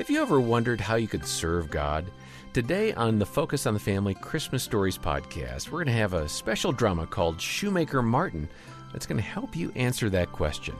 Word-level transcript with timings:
Have 0.00 0.08
you 0.08 0.22
ever 0.22 0.40
wondered 0.40 0.80
how 0.80 0.94
you 0.94 1.06
could 1.06 1.26
serve 1.26 1.68
God? 1.68 2.10
Today 2.54 2.94
on 2.94 3.18
the 3.18 3.26
Focus 3.26 3.66
on 3.66 3.74
the 3.74 3.80
Family 3.80 4.14
Christmas 4.14 4.62
Stories 4.62 4.96
podcast, 4.96 5.68
we're 5.68 5.84
going 5.84 5.94
to 5.94 6.00
have 6.00 6.14
a 6.14 6.26
special 6.26 6.72
drama 6.72 7.06
called 7.06 7.38
Shoemaker 7.38 8.00
Martin 8.00 8.48
that's 8.92 9.04
going 9.04 9.18
to 9.18 9.22
help 9.22 9.54
you 9.54 9.70
answer 9.76 10.08
that 10.08 10.32
question. 10.32 10.74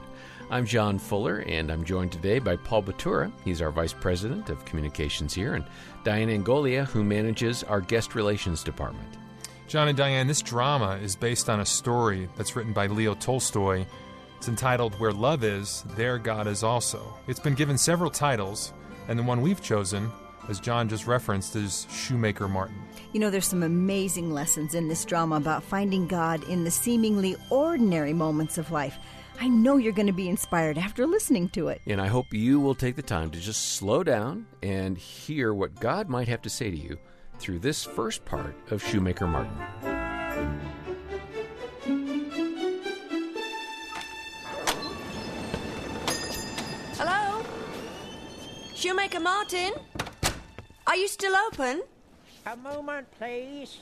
I'm 0.49 0.65
John 0.65 0.97
Fuller, 0.97 1.43
and 1.45 1.71
I'm 1.71 1.83
joined 1.83 2.11
today 2.11 2.39
by 2.39 2.55
Paul 2.55 2.81
Batura. 2.81 3.31
He's 3.45 3.61
our 3.61 3.69
Vice 3.69 3.93
President 3.93 4.49
of 4.49 4.65
Communications 4.65 5.35
here, 5.35 5.53
and 5.53 5.65
Diane 6.03 6.29
Angolia, 6.29 6.87
who 6.87 7.03
manages 7.03 7.61
our 7.65 7.79
Guest 7.79 8.15
Relations 8.15 8.63
Department. 8.63 9.19
John 9.67 9.87
and 9.87 9.95
Diane, 9.95 10.25
this 10.25 10.41
drama 10.41 10.99
is 11.03 11.15
based 11.15 11.47
on 11.47 11.59
a 11.59 11.65
story 11.65 12.27
that's 12.37 12.55
written 12.55 12.73
by 12.73 12.87
Leo 12.87 13.13
Tolstoy. 13.13 13.85
It's 14.37 14.47
entitled 14.47 14.99
Where 14.99 15.13
Love 15.13 15.43
Is, 15.43 15.83
There 15.95 16.17
God 16.17 16.47
Is 16.47 16.63
Also. 16.63 17.19
It's 17.27 17.39
been 17.39 17.53
given 17.53 17.77
several 17.77 18.09
titles, 18.09 18.73
and 19.07 19.17
the 19.17 19.23
one 19.23 19.41
we've 19.41 19.61
chosen, 19.61 20.11
as 20.49 20.59
John 20.59 20.89
just 20.89 21.07
referenced, 21.07 21.55
is 21.55 21.87
Shoemaker 21.91 22.47
Martin. 22.47 22.77
You 23.13 23.19
know, 23.19 23.29
there's 23.29 23.47
some 23.47 23.63
amazing 23.63 24.31
lessons 24.31 24.75
in 24.75 24.87
this 24.87 25.05
drama 25.05 25.35
about 25.35 25.63
finding 25.63 26.07
God 26.07 26.43
in 26.45 26.63
the 26.63 26.71
seemingly 26.71 27.35
ordinary 27.49 28.13
moments 28.13 28.57
of 28.57 28.71
life. 28.71 28.97
I 29.39 29.47
know 29.47 29.77
you're 29.77 29.93
going 29.93 30.07
to 30.07 30.13
be 30.13 30.29
inspired 30.29 30.77
after 30.77 31.07
listening 31.07 31.49
to 31.49 31.69
it. 31.69 31.81
And 31.87 31.99
I 31.99 32.07
hope 32.07 32.27
you 32.31 32.59
will 32.59 32.75
take 32.75 32.95
the 32.95 33.01
time 33.01 33.31
to 33.31 33.39
just 33.39 33.73
slow 33.73 34.03
down 34.03 34.45
and 34.61 34.97
hear 34.97 35.53
what 35.53 35.79
God 35.79 36.09
might 36.09 36.27
have 36.27 36.41
to 36.43 36.49
say 36.49 36.69
to 36.69 36.77
you 36.77 36.97
through 37.39 37.59
this 37.59 37.83
first 37.83 38.23
part 38.23 38.55
of 38.69 38.85
Shoemaker 38.85 39.25
Martin. 39.25 40.70
Shoemaker 48.81 49.19
Martin? 49.19 49.73
Are 50.87 50.95
you 50.95 51.07
still 51.07 51.35
open? 51.35 51.83
A 52.47 52.57
moment, 52.57 53.05
please. 53.19 53.77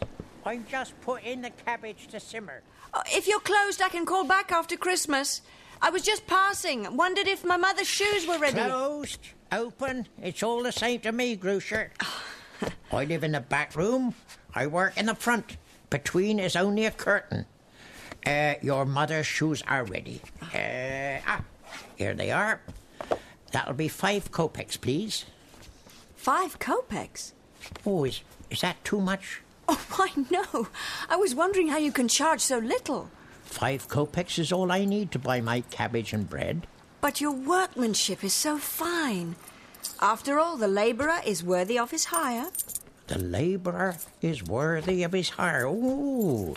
I'm 0.46 0.66
just 0.70 1.00
putting 1.00 1.42
the 1.42 1.52
cabbage 1.52 2.08
to 2.08 2.20
simmer. 2.20 2.64
Oh, 2.94 3.02
if 3.06 3.26
you're 3.26 3.40
closed, 3.40 3.82
I 3.82 3.88
can 3.88 4.06
call 4.06 4.26
back 4.26 4.52
after 4.52 4.76
Christmas. 4.76 5.42
I 5.82 5.90
was 5.90 6.02
just 6.02 6.28
passing. 6.28 6.98
Wondered 6.98 7.30
if 7.30 7.46
my 7.46 7.56
mother's 7.56 7.88
shoes 7.88 8.28
were 8.28 8.38
ready. 8.40 8.60
Closed, 8.60 9.22
open, 9.54 10.06
it's 10.22 10.44
all 10.44 10.64
the 10.64 10.74
same 10.74 11.00
to 11.00 11.14
me, 11.14 11.38
Grusha. 11.38 11.92
I 12.92 13.06
live 13.06 13.24
in 13.24 13.32
the 13.32 13.40
back 13.40 13.78
room. 13.78 14.14
I 14.54 14.68
work 14.68 14.98
in 14.98 15.06
the 15.06 15.16
front. 15.16 15.56
Between 15.90 16.40
is 16.40 16.58
only 16.58 16.86
a 16.86 16.92
curtain. 16.92 17.46
Uh, 18.26 18.56
your 18.62 18.84
mother's 18.84 19.28
shoes 19.28 19.64
are 19.66 19.86
ready. 19.86 20.20
Uh, 20.42 21.24
ah, 21.26 21.42
here 21.96 22.14
they 22.14 22.32
are. 22.32 22.60
That'll 23.52 23.74
be 23.74 23.88
five 23.88 24.32
kopecks, 24.32 24.80
please. 24.80 25.26
Five 26.16 26.60
kopecks? 26.60 27.34
Oh, 27.86 28.04
is, 28.04 28.22
is 28.50 28.62
that 28.62 28.84
too 28.84 29.02
much? 29.02 29.42
Oh, 29.68 29.82
why, 29.96 30.10
no. 30.30 30.68
I 31.10 31.16
was 31.16 31.36
wondering 31.36 31.70
how 31.70 31.78
you 31.78 31.92
can 31.92 32.08
charge 32.08 32.42
so 32.42 32.58
little. 32.58 33.10
Five 33.44 33.88
kopecks 33.88 34.38
is 34.38 34.52
all 34.52 34.72
I 34.72 34.86
need 34.86 35.12
to 35.12 35.20
buy 35.20 35.42
my 35.42 35.62
cabbage 35.72 36.14
and 36.14 36.30
bread. 36.30 36.68
But 37.02 37.22
your 37.22 37.32
workmanship 37.32 38.24
is 38.24 38.34
so 38.34 38.58
fine. 38.58 39.36
After 40.02 40.40
all, 40.40 40.58
the 40.58 40.68
labourer 40.68 41.20
is 41.26 41.44
worthy 41.44 41.80
of 41.80 41.92
his 41.92 42.06
hire. 42.06 42.48
The 43.08 43.18
labourer 43.20 43.98
is 44.22 44.44
worthy 44.44 45.04
of 45.04 45.14
his 45.14 45.30
hire. 45.30 45.66
Ooh, 45.66 46.56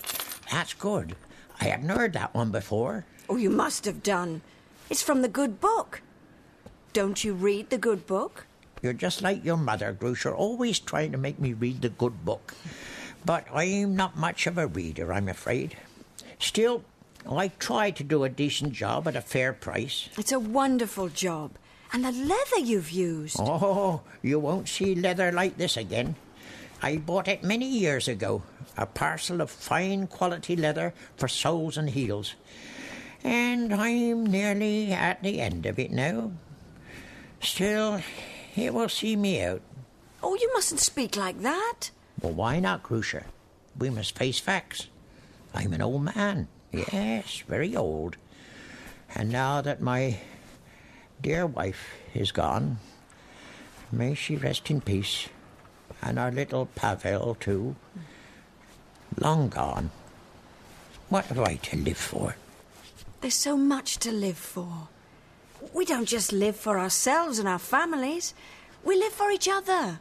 that's 0.51 0.75
good. 0.75 1.17
I 1.61 1.67
haven't 1.67 1.89
heard 1.89 2.13
that 2.13 2.35
one 2.35 2.51
before. 2.51 3.07
Oh, 3.29 3.37
you 3.37 3.51
must 3.51 3.85
have 3.87 4.03
done. 4.03 4.43
It's 4.91 5.03
from 5.03 5.23
the 5.23 5.29
good 5.29 5.61
book. 5.61 5.72
Don't 6.93 7.25
you 7.25 7.33
read 7.33 7.71
the 7.71 7.79
good 7.79 8.07
book? 8.07 8.47
You're 8.83 8.93
just 8.93 9.23
like 9.23 9.45
your 9.45 9.57
mother, 9.57 9.97
Grusha, 9.98 10.35
always 10.35 10.79
trying 10.79 11.12
to 11.12 11.19
make 11.19 11.39
me 11.39 11.55
read 11.55 11.81
the 11.81 11.89
good 11.89 12.25
book. 12.25 12.55
But 13.25 13.47
I'm 13.55 13.97
not 13.97 14.17
much 14.17 14.47
of 14.47 14.59
a 14.59 14.67
reader, 14.67 15.13
I'm 15.13 15.29
afraid. 15.29 15.77
Still, 16.39 16.85
I 17.27 17.48
try 17.48 17.92
to 17.92 18.05
do 18.05 18.25
a 18.25 18.29
decent 18.29 18.73
job 18.75 19.08
at 19.08 19.17
a 19.17 19.23
fair 19.23 19.55
price. 19.55 20.11
It's 20.19 20.33
a 20.33 20.41
wonderful 20.41 21.08
job. 21.08 21.53
And 21.95 22.05
the 22.05 22.13
leather 22.13 22.58
you've 22.58 22.91
used. 22.91 23.36
Oh, 23.39 24.03
you 24.20 24.39
won't 24.39 24.69
see 24.69 24.95
leather 24.95 25.33
like 25.33 25.57
this 25.57 25.77
again. 25.77 26.17
I 26.83 26.97
bought 26.97 27.29
it 27.29 27.42
many 27.42 27.67
years 27.67 28.09
ago. 28.09 28.42
A 28.77 28.86
parcel 28.86 29.41
of 29.41 29.51
fine 29.51 30.09
quality 30.09 30.57
leather 30.57 30.92
for 31.17 31.29
soles 31.29 31.79
and 31.79 31.89
heels. 31.89 32.35
And 33.23 33.73
I'm 33.73 34.27
nearly 34.27 34.92
at 34.92 35.23
the 35.23 35.41
end 35.41 35.64
of 35.64 35.79
it 35.79 35.92
now. 35.92 36.33
Still, 37.42 38.01
it 38.55 38.73
will 38.73 38.89
see 38.89 39.17
me 39.17 39.42
out. 39.42 39.63
Oh, 40.23 40.36
you 40.36 40.51
mustn't 40.55 40.80
speak 40.80 41.17
like 41.17 41.42
that. 41.42 41.91
Well, 42.20 42.33
why 42.33 42.61
not, 42.61 42.85
Grusha? 42.85 43.25
We 43.77 43.91
must 43.91 44.17
face 44.17 44.39
facts. 44.39 44.86
I'm 45.53 45.73
an 45.73 45.83
old 45.83 46.05
man. 46.05 46.48
Yes, 46.70 47.42
very 47.48 47.75
old. 47.75 48.17
And 49.14 49.30
now 49.30 49.61
that 49.61 49.80
my 49.80 50.20
dear 51.20 51.47
wife 51.47 51.91
is 52.14 52.33
gone, 52.33 52.79
may 53.91 54.14
she 54.14 54.36
rest 54.36 54.70
in 54.70 54.80
peace, 54.80 55.29
and 56.01 56.19
our 56.19 56.30
little 56.30 56.67
Pavel, 56.67 57.36
too, 57.39 57.77
long 59.19 59.48
gone. 59.48 59.91
What 61.09 61.27
have 61.27 61.41
I 61.41 61.57
to 61.57 61.77
live 61.77 61.98
for? 61.98 62.36
There's 63.20 63.35
so 63.35 63.57
much 63.57 63.98
to 63.98 64.13
live 64.13 64.39
for. 64.39 64.89
We 65.73 65.84
don't 65.84 66.08
just 66.08 66.33
live 66.33 66.56
for 66.56 66.78
ourselves 66.78 67.39
and 67.39 67.48
our 67.48 67.58
families, 67.58 68.34
we 68.84 68.96
live 68.96 69.12
for 69.12 69.30
each 69.30 69.48
other. 69.48 70.00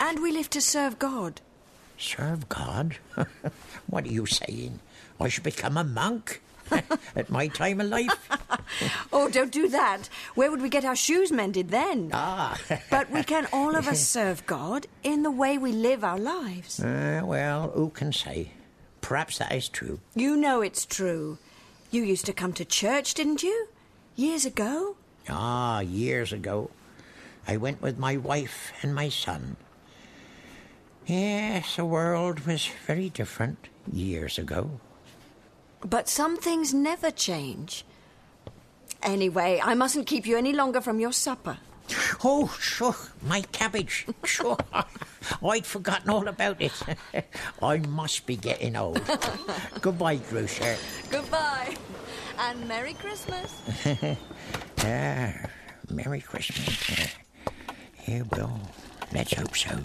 And 0.00 0.20
we 0.20 0.32
live 0.32 0.50
to 0.50 0.60
serve 0.60 0.98
God. 0.98 1.40
Serve 1.98 2.48
God? 2.48 2.96
what 3.86 4.04
are 4.04 4.12
you 4.12 4.26
saying? 4.26 4.80
I 5.20 5.28
should 5.28 5.44
become 5.44 5.76
a 5.76 5.84
monk 5.84 6.40
at 7.16 7.30
my 7.30 7.46
time 7.48 7.80
of 7.80 7.88
life? 7.88 8.28
oh, 9.12 9.28
don't 9.28 9.52
do 9.52 9.68
that. 9.68 10.08
Where 10.34 10.50
would 10.50 10.62
we 10.62 10.68
get 10.68 10.84
our 10.84 10.96
shoes 10.96 11.30
mended 11.30 11.68
then? 11.68 12.10
Ah. 12.12 12.58
but 12.90 13.10
we 13.10 13.22
can 13.22 13.46
all 13.52 13.76
of 13.76 13.86
us 13.86 14.00
serve 14.00 14.44
God 14.46 14.86
in 15.02 15.22
the 15.22 15.30
way 15.30 15.58
we 15.58 15.72
live 15.72 16.02
our 16.02 16.18
lives. 16.18 16.80
Uh, 16.80 17.22
well, 17.24 17.70
who 17.70 17.90
can 17.90 18.12
say? 18.12 18.50
Perhaps 19.00 19.38
that 19.38 19.52
is 19.52 19.68
true. 19.68 20.00
You 20.14 20.36
know 20.36 20.62
it's 20.62 20.86
true. 20.86 21.38
You 21.90 22.02
used 22.02 22.26
to 22.26 22.32
come 22.32 22.52
to 22.54 22.64
church, 22.64 23.14
didn't 23.14 23.42
you? 23.42 23.68
Years 24.16 24.44
ago? 24.44 24.96
Ah, 25.28 25.80
years 25.80 26.32
ago. 26.32 26.70
I 27.48 27.56
went 27.56 27.82
with 27.82 27.98
my 27.98 28.16
wife 28.16 28.72
and 28.82 28.94
my 28.94 29.08
son. 29.08 29.56
Yes, 31.06 31.76
the 31.76 31.84
world 31.84 32.46
was 32.46 32.70
very 32.86 33.10
different 33.10 33.68
years 33.90 34.38
ago. 34.38 34.80
But 35.80 36.08
some 36.08 36.36
things 36.36 36.72
never 36.72 37.10
change. 37.10 37.84
Anyway, 39.02 39.60
I 39.62 39.74
mustn't 39.74 40.06
keep 40.06 40.26
you 40.26 40.38
any 40.38 40.52
longer 40.52 40.80
from 40.80 41.00
your 41.00 41.12
supper. 41.12 41.58
Oh, 42.24 42.56
sure, 42.58 42.96
my 43.20 43.42
cabbage. 43.52 44.06
Sure. 44.24 44.56
I'd 45.44 45.66
forgotten 45.66 46.08
all 46.08 46.26
about 46.28 46.62
it. 46.62 46.72
I 47.62 47.78
must 47.78 48.24
be 48.24 48.36
getting 48.36 48.76
old. 48.76 49.02
Goodbye, 49.82 50.16
Grusha. 50.16 50.78
Goodbye. 51.10 51.76
And 52.38 52.68
Merry 52.68 52.94
Christmas. 52.94 53.60
ah, 54.80 55.32
Merry 55.90 56.20
Christmas. 56.20 57.14
Yeah, 58.06 58.22
well, 58.32 58.60
let's 59.12 59.32
hope 59.34 59.56
so. 59.56 59.78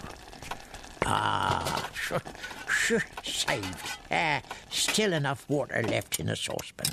Ah, 1.06 1.88
sure, 1.94 2.22
sure, 2.70 3.04
saved. 3.22 3.98
Ah, 4.10 4.42
still 4.70 5.12
enough 5.12 5.48
water 5.48 5.82
left 5.82 6.20
in 6.20 6.26
the 6.26 6.36
saucepan. 6.36 6.92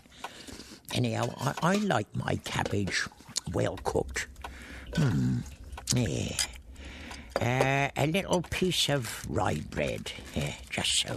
Anyhow, 0.94 1.34
I, 1.40 1.53
I 1.62 1.75
like 1.78 2.07
my 2.16 2.35
cabbage 2.46 3.07
well 3.53 3.78
cooked. 3.84 4.28
Hmm, 4.96 5.40
yeah. 5.96 6.35
Uh, 7.41 7.89
a 7.95 8.07
little 8.07 8.41
piece 8.41 8.89
of 8.89 9.23
rye 9.29 9.61
bread, 9.69 10.11
yeah, 10.34 10.53
just 10.72 11.01
so. 11.01 11.16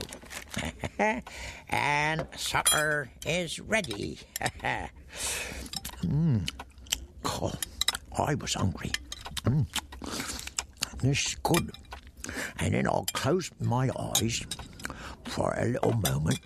and 1.70 2.26
supper 2.36 3.08
is 3.24 3.58
ready. 3.58 4.18
mm. 6.02 6.50
oh, 7.24 7.52
I 8.18 8.34
was 8.34 8.54
hungry. 8.54 8.92
Mm. 9.44 9.66
This 10.98 11.26
is 11.26 11.36
good. 11.42 11.70
And 12.58 12.74
then 12.74 12.86
I'll 12.86 13.06
close 13.14 13.50
my 13.58 13.88
eyes 13.98 14.44
for 15.24 15.54
a 15.56 15.64
little 15.64 15.94
moment 15.94 16.40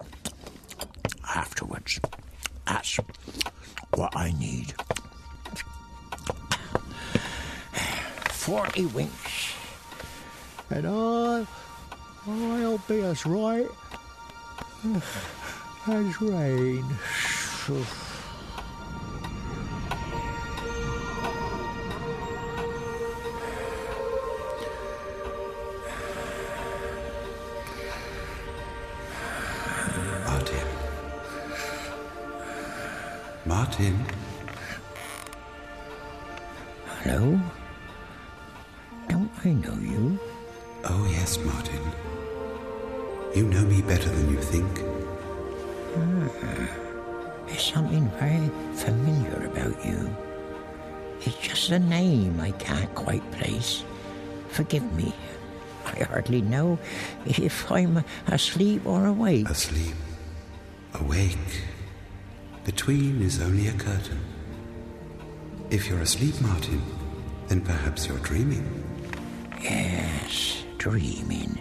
afterwards. 1.34 1.98
That's 2.66 2.98
what 3.94 4.16
I 4.16 4.30
need. 4.38 4.72
Forty 8.30 8.86
winks. 8.86 9.23
And 10.74 10.88
I, 10.88 11.46
I'll 12.26 12.78
be 12.88 13.00
as 13.02 13.24
right 13.24 13.68
as 15.86 16.20
rain. 16.20 16.84
Forgive 54.74 54.92
me. 54.94 55.14
I 55.86 56.02
hardly 56.02 56.42
know 56.42 56.80
if 57.26 57.70
I'm 57.70 58.04
asleep 58.26 58.84
or 58.84 59.06
awake. 59.06 59.48
Asleep. 59.48 59.94
Awake. 60.94 61.62
Between 62.64 63.22
is 63.22 63.40
only 63.40 63.68
a 63.68 63.72
curtain. 63.74 64.18
If 65.70 65.88
you're 65.88 66.00
asleep, 66.00 66.40
Martin, 66.40 66.82
then 67.46 67.60
perhaps 67.60 68.08
you're 68.08 68.18
dreaming. 68.18 68.66
Yes, 69.62 70.64
dreaming. 70.78 71.60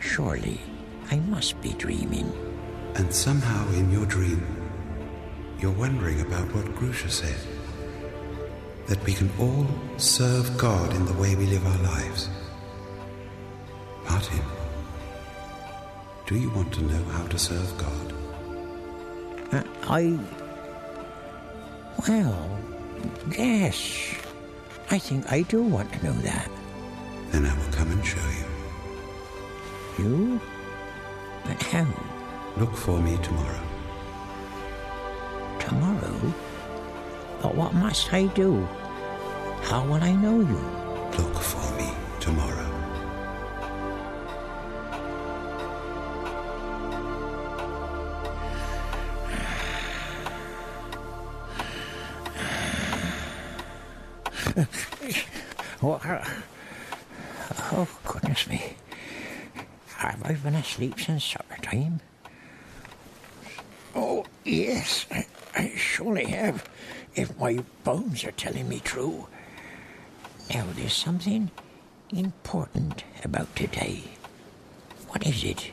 Surely 0.00 0.60
I 1.12 1.20
must 1.30 1.62
be 1.62 1.74
dreaming. 1.74 2.32
And 2.96 3.14
somehow 3.14 3.68
in 3.74 3.92
your 3.92 4.06
dream, 4.06 4.44
you're 5.60 5.70
wondering 5.70 6.22
about 6.22 6.52
what 6.52 6.64
Grusha 6.74 7.08
said. 7.08 7.38
That 8.88 9.04
we 9.04 9.12
can 9.14 9.30
all 9.38 9.68
serve 9.96 10.58
God 10.58 10.92
in 10.92 11.06
the 11.06 11.12
way 11.12 11.36
we 11.36 11.46
live 11.46 11.64
our 11.64 11.82
lives. 11.84 12.28
Martin, 14.08 14.40
do 16.26 16.34
you 16.36 16.50
want 16.50 16.72
to 16.74 16.82
know 16.82 17.04
how 17.12 17.26
to 17.26 17.38
serve 17.38 17.76
God? 17.78 18.14
Uh, 19.52 19.62
I. 19.84 20.18
Well, 22.08 22.58
yes. 23.36 24.14
I 24.90 24.98
think 24.98 25.30
I 25.30 25.42
do 25.42 25.62
want 25.62 25.92
to 25.92 26.04
know 26.04 26.12
that. 26.22 26.50
Then 27.30 27.44
I 27.44 27.54
will 27.58 27.72
come 27.72 27.90
and 27.90 28.04
show 28.04 28.28
you. 28.38 30.04
You? 30.04 30.40
But 31.44 31.62
how? 31.62 31.86
Look 32.56 32.74
for 32.74 32.98
me 32.98 33.18
tomorrow. 33.22 33.60
Tomorrow? 35.60 36.34
But 37.42 37.54
what 37.54 37.74
must 37.74 38.12
I 38.12 38.26
do? 38.28 38.66
How 39.62 39.84
will 39.84 40.02
I 40.02 40.12
know 40.12 40.40
you? 40.40 40.60
Look 41.18 41.36
for 41.36 41.76
me 41.76 41.90
tomorrow. 42.20 42.67
Oh, 57.70 57.88
goodness 58.04 58.46
me. 58.48 58.74
Have 59.96 60.22
I 60.24 60.32
been 60.32 60.54
asleep 60.54 60.98
since 60.98 61.24
supper 61.24 61.56
time? 61.62 62.00
Oh, 63.94 64.24
yes, 64.44 65.06
I, 65.10 65.26
I 65.54 65.72
surely 65.76 66.26
have, 66.26 66.68
if 67.14 67.38
my 67.38 67.62
bones 67.84 68.24
are 68.24 68.32
telling 68.32 68.68
me 68.68 68.80
true. 68.80 69.28
Now, 70.52 70.66
there's 70.74 70.92
something 70.94 71.50
important 72.10 73.04
about 73.24 73.54
today. 73.54 74.02
What 75.08 75.26
is 75.26 75.44
it? 75.44 75.72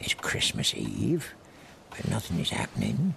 It's 0.00 0.14
Christmas 0.14 0.74
Eve, 0.74 1.34
but 1.90 2.08
nothing 2.08 2.40
is 2.40 2.50
happening. 2.50 3.14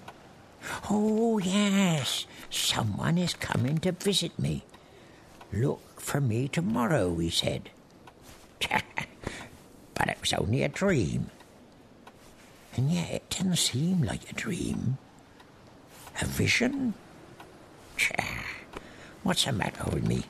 Oh, 0.90 1.38
yes, 1.40 2.26
someone 2.50 3.18
is 3.18 3.34
coming 3.34 3.78
to 3.80 3.92
visit 3.92 4.38
me. 4.38 4.64
Look 5.52 6.02
for 6.02 6.22
me 6.22 6.48
tomorrow, 6.48 7.16
he 7.16 7.30
said. 7.30 7.70
but 9.94 10.08
it 10.08 10.18
was 10.22 10.34
only 10.34 10.64
a 10.64 10.70
dream. 10.70 11.32
And 12.76 12.92
yet 12.92 13.12
it 13.12 13.30
didn't 13.30 13.58
seem 13.58 14.04
like 14.04 14.30
a 14.30 14.34
dream. 14.34 14.98
A 16.22 16.26
vision? 16.26 16.94
What's 19.24 19.46
the 19.46 19.52
matter 19.52 19.84
with 19.92 20.08
me? 20.08 20.24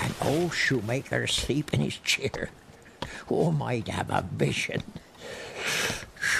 An 0.00 0.12
old 0.22 0.54
shoemaker 0.54 1.24
asleep 1.24 1.72
in 1.72 1.80
his 1.80 1.96
chair. 1.98 2.50
Who 3.26 3.52
might 3.52 3.88
have 3.88 4.10
a 4.10 4.22
vision? 4.22 4.82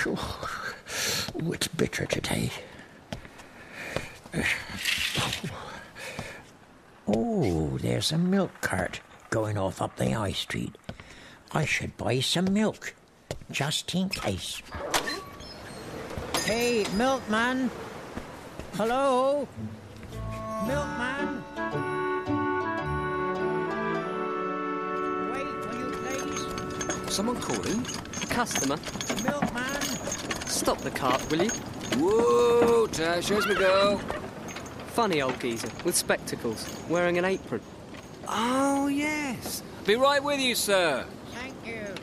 It's 1.51 1.69
bitter 1.69 2.07
today. 2.07 2.51
Oh, 7.11 7.79
there's 7.81 8.13
a 8.13 8.19
milk 8.19 8.51
cart 8.61 9.01
going 9.31 9.57
off 9.57 9.81
up 9.81 9.97
the 9.97 10.11
high 10.11 10.33
street. 10.33 10.77
I 11.53 11.65
should 11.65 11.97
buy 11.97 12.21
some 12.21 12.53
milk, 12.53 12.95
just 13.51 13.95
in 13.95 14.11
case. 14.11 14.61
Hey, 16.45 16.85
milkman! 16.97 17.71
Hello? 18.75 19.49
Milkman? 20.67 21.43
Wait, 25.33 25.47
will 25.65 25.79
you 25.79 25.91
please? 26.03 27.15
Someone 27.15 27.41
calling? 27.41 27.87
A 28.23 28.27
customer. 28.27 28.77
Milkman? 29.25 29.81
Stop 30.47 30.79
the 30.83 30.91
cart, 30.91 31.31
will 31.31 31.45
you? 31.45 31.51
Whoa, 31.97 32.87
Tash, 32.89 33.29
here's 33.29 33.47
me 33.47 33.55
go. 33.55 33.99
Funny 34.99 35.23
old 35.23 35.39
geezer 35.39 35.69
with 35.85 35.95
spectacles, 35.95 36.69
wearing 36.89 37.19
an 37.19 37.25
apron. 37.25 37.61
Oh, 38.27 38.89
yes. 38.89 39.63
Be 39.87 39.95
right 39.95 40.21
with 40.21 40.41
you, 40.41 40.57
sir. 40.57 41.07
Thank 41.35 41.55
you. 41.65 41.95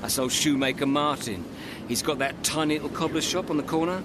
That's 0.00 0.18
old 0.18 0.32
shoemaker 0.32 0.86
Martin. 0.86 1.44
He's 1.88 2.00
got 2.00 2.20
that 2.20 2.42
tiny 2.42 2.76
little 2.76 2.88
cobbler's 2.88 3.26
shop 3.26 3.50
on 3.50 3.58
the 3.58 3.62
corner. 3.62 4.02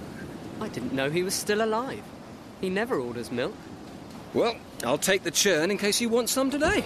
I 0.59 0.67
didn't 0.67 0.91
know 0.91 1.09
he 1.09 1.23
was 1.23 1.33
still 1.33 1.63
alive. 1.63 2.03
He 2.59 2.69
never 2.69 2.99
orders 2.99 3.31
milk. 3.31 3.55
Well, 4.33 4.57
I'll 4.83 4.97
take 4.97 5.23
the 5.23 5.31
churn 5.31 5.71
in 5.71 5.77
case 5.77 6.01
you 6.01 6.09
want 6.09 6.27
some 6.27 6.51
today. 6.51 6.81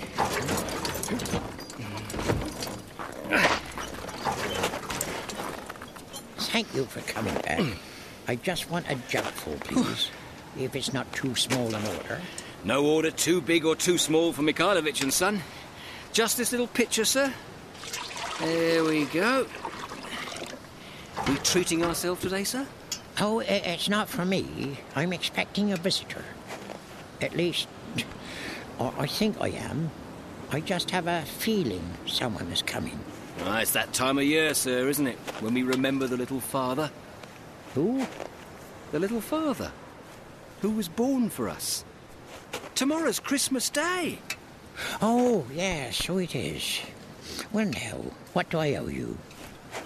Thank 6.37 6.75
you 6.75 6.85
for 6.85 7.01
coming 7.11 7.33
back. 7.41 7.61
I 8.27 8.35
just 8.35 8.69
want 8.69 8.85
a 8.91 8.95
jugful, 9.09 9.55
please. 9.61 10.11
If 10.59 10.75
it's 10.75 10.93
not 10.93 11.11
too 11.13 11.35
small 11.35 11.73
an 11.73 11.85
order. 11.85 12.21
No 12.63 12.85
order 12.85 13.11
too 13.11 13.41
big 13.41 13.65
or 13.65 13.75
too 13.75 13.97
small 13.97 14.33
for 14.33 14.41
Mikhailovich 14.41 15.01
and 15.01 15.13
Son. 15.13 15.41
Just 16.13 16.37
this 16.37 16.51
little 16.51 16.67
picture, 16.67 17.05
sir. 17.05 17.33
There 18.39 18.83
we 18.83 19.05
go. 19.05 19.47
We 21.27 21.35
treating 21.37 21.83
ourselves 21.83 22.21
today, 22.21 22.43
sir? 22.43 22.67
Oh, 23.19 23.39
it's 23.39 23.87
not 23.87 24.09
for 24.09 24.25
me. 24.25 24.77
I'm 24.95 25.13
expecting 25.13 25.71
a 25.71 25.77
visitor. 25.77 26.23
At 27.21 27.35
least, 27.35 27.67
or 28.77 28.93
I 28.97 29.07
think 29.07 29.37
I 29.39 29.49
am. 29.49 29.91
I 30.51 30.59
just 30.59 30.91
have 30.91 31.07
a 31.07 31.23
feeling 31.23 31.83
someone 32.05 32.47
is 32.51 32.61
coming. 32.61 32.99
Ah, 33.43 33.59
it's 33.59 33.71
that 33.71 33.93
time 33.93 34.17
of 34.17 34.23
year, 34.25 34.53
sir, 34.53 34.87
isn't 34.89 35.07
it? 35.07 35.17
When 35.39 35.53
we 35.53 35.63
remember 35.63 36.07
the 36.07 36.17
little 36.17 36.39
father. 36.39 36.91
Who? 37.73 38.05
The 38.91 38.99
little 38.99 39.21
father. 39.21 39.71
Who 40.65 40.71
was 40.71 40.89
born 40.89 41.29
for 41.29 41.47
us. 41.47 41.85
Tomorrow's 42.73 43.19
Christmas 43.19 43.69
Day. 43.69 44.17
Oh, 44.99 45.45
yes, 45.53 45.97
so 45.97 46.17
it 46.17 46.33
is. 46.33 46.81
Well, 47.53 47.67
now, 47.67 48.01
what 48.33 48.49
do 48.49 48.57
I 48.57 48.73
owe 48.73 48.87
you? 48.87 49.15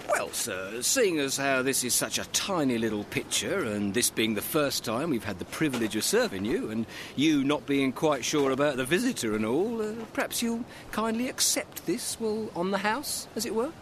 Well, 0.08 0.30
sir, 0.32 0.80
seeing 0.80 1.18
as 1.18 1.36
how 1.36 1.60
this 1.60 1.84
is 1.84 1.92
such 1.92 2.18
a 2.18 2.24
tiny 2.30 2.78
little 2.78 3.04
picture, 3.04 3.62
and 3.62 3.92
this 3.92 4.08
being 4.08 4.32
the 4.32 4.40
first 4.40 4.82
time 4.82 5.10
we've 5.10 5.22
had 5.22 5.38
the 5.38 5.44
privilege 5.44 5.96
of 5.96 6.02
serving 6.02 6.46
you, 6.46 6.70
and 6.70 6.86
you 7.14 7.44
not 7.44 7.66
being 7.66 7.92
quite 7.92 8.24
sure 8.24 8.50
about 8.50 8.78
the 8.78 8.86
visitor 8.86 9.36
and 9.36 9.44
all, 9.44 9.82
uh, 9.82 9.92
perhaps 10.14 10.40
you'll 10.40 10.64
kindly 10.92 11.28
accept 11.28 11.84
this, 11.84 12.18
well, 12.18 12.48
on 12.56 12.70
the 12.70 12.78
house, 12.78 13.28
as 13.36 13.44
it 13.44 13.54
were? 13.54 13.72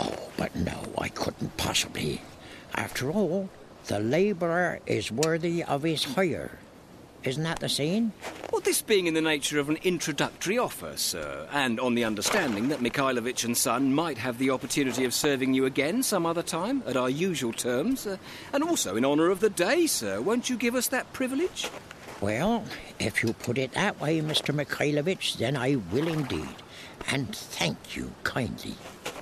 Oh, 0.00 0.30
but 0.38 0.56
no, 0.56 0.90
I 0.96 1.10
couldn't 1.10 1.58
possibly. 1.58 2.22
After 2.74 3.10
all, 3.10 3.50
the 3.86 4.00
labourer 4.00 4.80
is 4.86 5.10
worthy 5.10 5.62
of 5.62 5.82
his 5.82 6.04
hire. 6.04 6.58
Isn't 7.22 7.42
that 7.42 7.60
the 7.60 7.68
saying? 7.68 8.12
Well, 8.50 8.62
this 8.62 8.80
being 8.80 9.06
in 9.06 9.12
the 9.12 9.20
nature 9.20 9.58
of 9.58 9.68
an 9.68 9.76
introductory 9.82 10.56
offer, 10.56 10.96
sir, 10.96 11.46
and 11.52 11.78
on 11.78 11.94
the 11.94 12.04
understanding 12.04 12.68
that 12.68 12.80
Mikhailovich 12.80 13.44
and 13.44 13.56
Son 13.56 13.92
might 13.92 14.16
have 14.16 14.38
the 14.38 14.50
opportunity 14.50 15.04
of 15.04 15.12
serving 15.12 15.52
you 15.52 15.66
again 15.66 16.02
some 16.02 16.24
other 16.24 16.42
time 16.42 16.82
at 16.86 16.96
our 16.96 17.10
usual 17.10 17.52
terms, 17.52 18.06
uh, 18.06 18.16
and 18.54 18.64
also 18.64 18.96
in 18.96 19.04
honour 19.04 19.28
of 19.28 19.40
the 19.40 19.50
day, 19.50 19.86
sir. 19.86 20.20
Won't 20.22 20.48
you 20.48 20.56
give 20.56 20.74
us 20.74 20.88
that 20.88 21.12
privilege? 21.12 21.68
Well, 22.22 22.64
if 22.98 23.22
you 23.22 23.34
put 23.34 23.58
it 23.58 23.72
that 23.72 24.00
way, 24.00 24.20
Mr. 24.22 24.54
Mikhailovich, 24.54 25.36
then 25.36 25.56
I 25.56 25.76
will 25.92 26.08
indeed. 26.08 26.48
And 27.10 27.34
thank 27.34 27.96
you 27.96 28.12
kindly. 28.24 28.76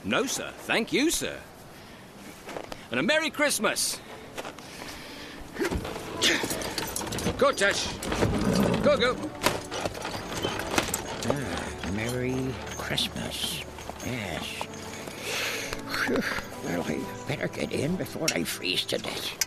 No, 0.05 0.27
sir. 0.27 0.53
Thank 0.59 0.93
you, 0.93 1.11
sir. 1.11 1.37
And 2.91 3.01
a 3.01 3.03
Merry 3.03 3.31
Christmas. 3.31 4.01
Go, 7.39 7.53
Tash. 7.53 7.87
Go, 8.83 8.97
go. 8.97 9.17
Ah, 11.29 11.91
Merry 11.93 12.53
Christmas. 12.77 13.63
Yes. 14.05 14.67
Well, 16.65 16.83
I 16.83 17.01
better 17.29 17.47
get 17.47 17.71
in 17.71 17.95
before 17.95 18.27
I 18.35 18.43
freeze 18.43 18.85
to 18.87 18.99
death. 18.99 19.45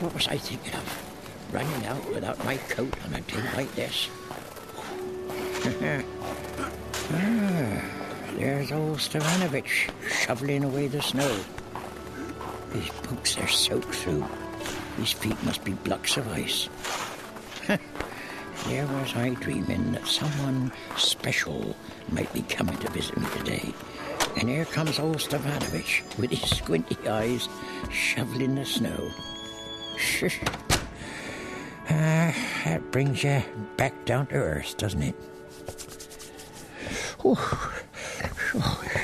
What 0.00 0.14
was 0.14 0.26
I 0.28 0.38
thinking 0.38 0.72
of? 0.74 1.52
Running 1.52 1.84
out 1.86 2.08
without 2.10 2.42
my 2.44 2.56
coat 2.56 2.94
on 3.04 3.14
a 3.14 3.20
day 3.20 3.42
like 3.54 3.74
this. 3.74 4.08
ah, 7.12 7.82
there's 8.38 8.72
old 8.72 8.98
Stavanovich 8.98 9.90
shoveling 10.08 10.64
away 10.64 10.88
the 10.88 11.02
snow. 11.02 11.38
His 12.74 12.90
boots 13.08 13.38
are 13.38 13.48
soaked 13.48 13.94
through. 13.94 14.26
His 14.98 15.12
feet 15.12 15.42
must 15.44 15.64
be 15.64 15.72
blocks 15.72 16.16
of 16.16 16.28
ice. 16.28 16.68
There 18.68 18.86
was 18.86 19.14
I 19.14 19.30
dreaming 19.34 19.92
that 19.92 20.06
someone 20.06 20.72
special 20.96 21.76
might 22.08 22.32
be 22.32 22.40
coming 22.42 22.78
to 22.78 22.90
visit 22.92 23.18
me 23.18 23.26
today. 23.36 23.74
And 24.38 24.48
here 24.48 24.64
comes 24.64 24.98
old 24.98 25.18
Stavanovich 25.18 26.02
with 26.18 26.30
his 26.30 26.48
squinty 26.48 26.96
eyes 27.06 27.46
shoveling 27.90 28.54
the 28.54 28.64
snow. 28.64 29.10
Shush. 29.98 30.40
Ah, 31.90 32.34
that 32.64 32.90
brings 32.90 33.22
you 33.22 33.42
back 33.76 34.06
down 34.06 34.26
to 34.28 34.36
earth, 34.36 34.78
doesn't 34.78 35.02
it? 35.02 35.14
Oh, 37.22 37.82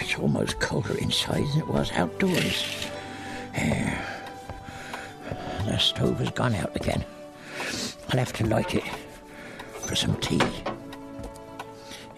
it's 0.01 0.19
almost 0.19 0.59
colder 0.61 0.97
inside 0.97 1.45
than 1.53 1.59
it 1.59 1.69
was 1.69 1.93
outdoors. 1.93 2.80
Stove 5.81 6.19
has 6.19 6.31
gone 6.31 6.55
out 6.55 6.75
again. 6.77 7.05
I'll 8.11 8.19
have 8.19 8.33
to 8.35 8.47
light 8.47 8.75
it 8.75 8.85
for 9.73 9.95
some 9.97 10.17
tea. 10.21 10.41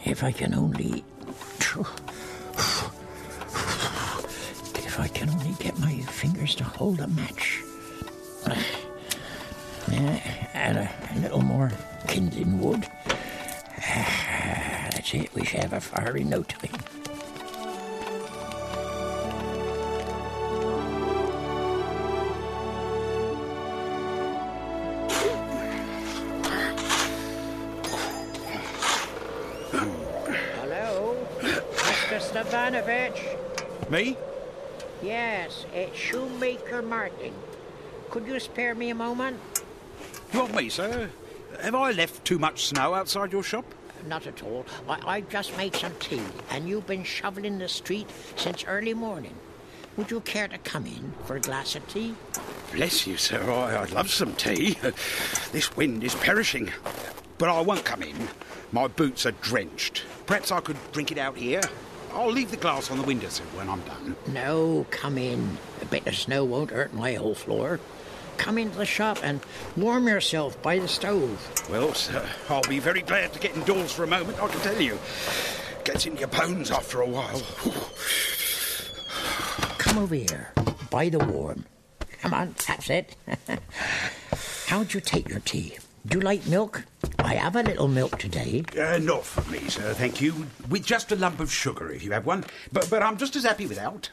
If 0.05 0.23
I 0.23 0.33
can 0.33 0.55
only. 0.55 1.05
If 4.75 5.01
I 5.01 5.09
can 5.09 5.31
only 5.31 5.55
get 5.59 5.79
my 5.79 6.01
fingers 6.01 6.55
to 6.57 6.65
hold 6.65 7.01
a 7.01 7.09
match. 7.09 7.63
And 10.55 10.79
a, 10.79 10.91
a 11.15 11.19
little 11.19 11.43
more 11.43 11.71
kindling 12.09 12.61
wood. 12.61 12.87
Ah, 13.79 14.89
that's 14.93 15.15
it, 15.15 15.35
we 15.35 15.45
shall 15.45 15.63
have 15.63 15.73
a 15.73 15.81
fire 15.81 16.17
in 16.17 16.29
no 16.29 16.43
time. 16.43 16.71
Stavanovich. 32.73 33.91
Me? 33.91 34.17
Yes, 35.03 35.67
it's 35.75 35.95
Shoemaker 35.97 36.81
Martin. 36.81 37.35
Could 38.11 38.27
you 38.27 38.41
spare 38.41 38.75
me 38.75 38.89
a 38.91 38.95
moment? 38.95 39.39
You 40.33 40.41
want 40.41 40.55
me, 40.55 40.71
sir? 40.71 41.11
Have 41.61 41.75
I 41.75 41.91
left 41.91 42.25
too 42.25 42.39
much 42.39 42.65
snow 42.67 42.95
outside 42.95 43.31
your 43.31 43.43
shop? 43.43 43.67
Not 44.07 44.27
at 44.27 44.43
all. 44.43 44.65
I, 44.89 45.17
I 45.17 45.21
just 45.21 45.55
made 45.59 45.77
some 45.77 45.93
tea, 46.01 46.23
and 46.51 46.67
you've 46.67 46.87
been 46.87 47.05
shoveling 47.05 47.59
the 47.59 47.69
street 47.69 48.09
since 48.37 48.65
early 48.65 48.95
morning. 48.95 49.35
Would 49.99 50.11
you 50.11 50.21
care 50.21 50.49
to 50.49 50.57
come 50.59 50.87
in 50.87 51.13
for 51.27 51.37
a 51.37 51.41
glass 51.41 51.77
of 51.77 51.87
tea? 51.89 52.15
Bless 52.73 53.07
you, 53.07 53.19
sir. 53.19 53.51
I, 53.51 53.83
I'd 53.83 53.91
love 53.91 54.11
some 54.11 54.35
tea. 54.35 54.79
This 55.53 55.77
wind 55.77 56.03
is 56.03 56.15
perishing. 56.15 56.73
But 57.37 57.51
I 57.51 57.61
won't 57.61 57.85
come 57.85 58.03
in. 58.03 58.17
My 58.73 58.89
boots 58.89 59.27
are 59.27 59.33
drenched. 59.33 60.05
Perhaps 60.25 60.51
I 60.51 60.61
could 60.61 60.79
drink 60.93 61.13
it 61.13 61.19
out 61.19 61.37
here. 61.37 61.61
I'll 62.15 62.31
leave 62.31 62.51
the 62.51 62.57
glass 62.57 62.91
on 62.91 62.99
the 62.99 63.05
windowsill 63.05 63.47
when 63.55 63.69
I'm 63.69 63.81
done. 63.81 64.17
No, 64.29 64.87
come 64.91 65.19
in. 65.19 65.59
A 65.81 65.87
bit 65.87 66.07
of 66.07 66.15
snow 66.15 66.45
won't 66.45 66.71
hurt 66.71 66.93
my 66.93 67.15
whole 67.15 67.35
floor. 67.35 67.81
Come 68.37 68.59
into 68.59 68.77
the 68.77 68.87
shop 68.87 69.19
and 69.23 69.41
warm 69.77 70.09
yourself 70.09 70.61
by 70.63 70.79
the 70.79 70.89
stove. 70.89 71.67
Well, 71.71 71.95
sir, 71.95 72.27
I'll 72.49 72.63
be 72.63 72.79
very 72.79 73.03
glad 73.03 73.33
to 73.33 73.39
get 73.39 73.57
indoors 73.57 73.93
for 73.93 74.05
a 74.05 74.07
moment, 74.07 74.43
I 74.43 74.49
can 74.49 74.61
tell 74.61 74.81
you. 74.81 74.99
Gets 75.85 76.07
in 76.07 76.17
your 76.17 76.29
bones 76.29 76.71
after 76.71 77.01
a 77.01 77.07
while. 77.07 77.41
Come 79.79 79.99
over 79.99 80.15
here, 80.15 80.53
by 80.91 81.09
the 81.09 81.19
warm. 81.19 81.65
Come 82.21 82.35
on, 82.35 82.55
that's 82.67 82.89
it. 82.91 83.17
How'd 84.67 84.95
you 84.95 85.01
take 85.01 85.29
your 85.29 85.41
tea? 85.41 85.77
Do 86.07 86.19
you 86.19 86.25
like 86.25 86.47
milk? 86.47 86.85
I 87.21 87.35
have 87.35 87.55
a 87.55 87.63
little 87.63 87.87
milk 87.87 88.19
today. 88.19 88.65
Uh, 88.79 88.99
not 88.99 89.25
for 89.25 89.49
me, 89.51 89.61
sir, 89.69 89.95
thank 89.95 90.21
you. 90.21 90.47
With 90.69 90.85
just 90.85 91.13
a 91.13 91.17
lump 91.17 91.39
of 91.39 91.53
sugar, 91.53 91.91
if 91.91 92.03
you 92.03 92.11
have 92.11 92.27
one. 92.27 92.45
But, 92.73 92.91
but 92.91 93.03
I'm 93.03 93.17
just 93.17 93.37
as 93.37 93.45
happy 93.45 93.67
without. 93.67 94.11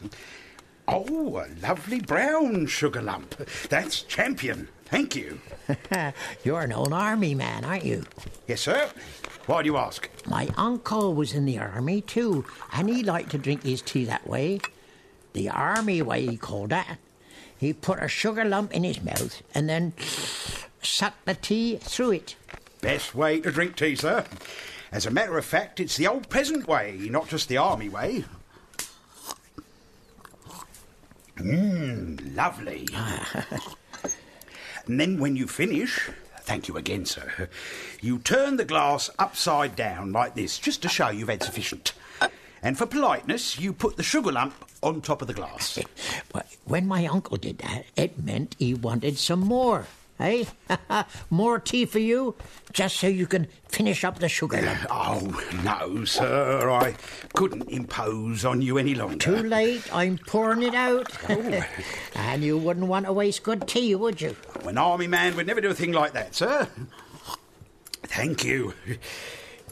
Oh, 0.88 1.38
a 1.38 1.48
lovely 1.62 2.00
brown 2.00 2.68
sugar 2.68 3.02
lump. 3.02 3.36
That's 3.70 4.04
champion. 4.04 4.68
Thank 4.86 5.16
you. 5.16 5.40
You're 6.44 6.62
an 6.62 6.74
old 6.74 6.94
army 6.94 7.34
man, 7.34 7.66
aren't 7.66 7.86
you? 7.86 8.06
Yes, 8.48 8.62
sir. 8.62 8.90
Why 9.48 9.64
do 9.64 9.68
you 9.68 9.78
ask? 9.78 10.10
My 10.28 10.50
uncle 10.58 11.16
was 11.16 11.34
in 11.34 11.46
the 11.46 11.58
army 11.58 12.02
too, 12.02 12.46
and 12.72 12.88
he 12.88 13.04
liked 13.04 13.32
to 13.32 13.38
drink 13.40 13.64
his 13.64 13.82
tea 13.82 14.06
that 14.06 14.28
way. 14.28 14.60
The 15.34 15.50
army 15.50 16.04
way, 16.04 16.26
he 16.26 16.38
called 16.38 16.70
that. 16.70 16.98
He 17.58 17.74
put 17.74 18.02
a 18.02 18.08
sugar 18.08 18.46
lump 18.46 18.74
in 18.74 18.84
his 18.84 19.04
mouth 19.04 19.42
and 19.54 19.68
then 19.68 19.94
sucked 20.82 21.26
the 21.26 21.36
tea 21.36 21.78
through 21.78 22.12
it. 22.12 22.36
Best 22.82 23.14
way 23.14 23.40
to 23.42 23.52
drink 23.52 23.76
tea, 23.76 23.96
sir. 23.96 24.26
As 24.92 25.06
a 25.06 25.12
matter 25.12 25.38
of 25.38 25.46
fact, 25.46 25.80
it's 25.80 25.98
the 25.98 26.08
old 26.08 26.30
peasant 26.30 26.68
way, 26.68 26.98
not 27.12 27.28
just 27.28 27.48
the 27.48 27.58
army 27.58 27.90
way. 27.90 28.26
Mmm, 31.38 32.36
lovely. 32.36 32.88
and 34.86 35.00
then 35.00 35.20
when 35.20 35.36
you 35.36 35.48
finish, 35.48 36.10
thank 36.42 36.68
you 36.68 36.76
again, 36.76 37.06
sir, 37.06 37.50
you 38.02 38.20
turn 38.20 38.58
the 38.58 38.66
glass 38.66 39.10
upside 39.20 39.76
down 39.76 40.12
like 40.12 40.36
this, 40.36 40.58
just 40.58 40.82
to 40.82 40.90
show 40.90 41.10
you've 41.10 41.30
had 41.30 41.44
sufficient. 41.44 41.94
And 42.62 42.78
for 42.78 42.86
politeness, 42.86 43.58
you 43.58 43.72
put 43.72 43.96
the 43.96 44.04
sugar 44.04 44.32
lump 44.32 44.54
on 44.84 45.02
top 45.02 45.22
of 45.22 45.28
the 45.28 45.34
glass. 45.34 45.80
When 46.66 46.88
my 46.88 47.08
uncle 47.08 47.38
did 47.38 47.58
that, 47.60 47.86
it 47.96 48.24
meant 48.24 48.56
he 48.60 48.76
wanted 48.76 49.18
some 49.18 49.40
more. 49.40 49.88
Eh? 50.20 50.46
more 51.30 51.60
tea 51.60 51.86
for 51.86 52.00
you, 52.00 52.36
just 52.74 52.98
so 52.98 53.08
you 53.08 53.26
can 53.26 53.48
finish 53.68 54.04
up 54.04 54.20
the 54.20 54.30
sugar 54.30 54.62
lump. 54.62 54.86
Oh, 54.92 55.44
no, 55.64 56.04
sir, 56.06 56.70
I 56.70 56.96
couldn't 57.34 57.70
impose 57.70 58.44
on 58.44 58.62
you 58.62 58.78
any 58.78 58.96
longer. 58.96 59.18
Too 59.18 59.44
late, 59.44 59.84
I'm 59.94 60.18
pouring 60.18 60.64
it 60.64 60.76
out. 60.76 61.12
and 62.16 62.44
you 62.44 62.58
wouldn't 62.58 62.88
want 62.88 63.06
to 63.06 63.14
waste 63.14 63.44
good 63.44 63.68
tea, 63.68 63.96
would 63.96 64.22
you? 64.22 64.36
An 64.66 64.78
army 64.78 65.08
man 65.08 65.36
would 65.36 65.48
never 65.48 65.62
do 65.62 65.70
a 65.70 65.74
thing 65.74 65.94
like 65.94 66.14
that, 66.14 66.36
sir. 66.36 66.68
Thank 68.04 68.44
you. 68.44 68.74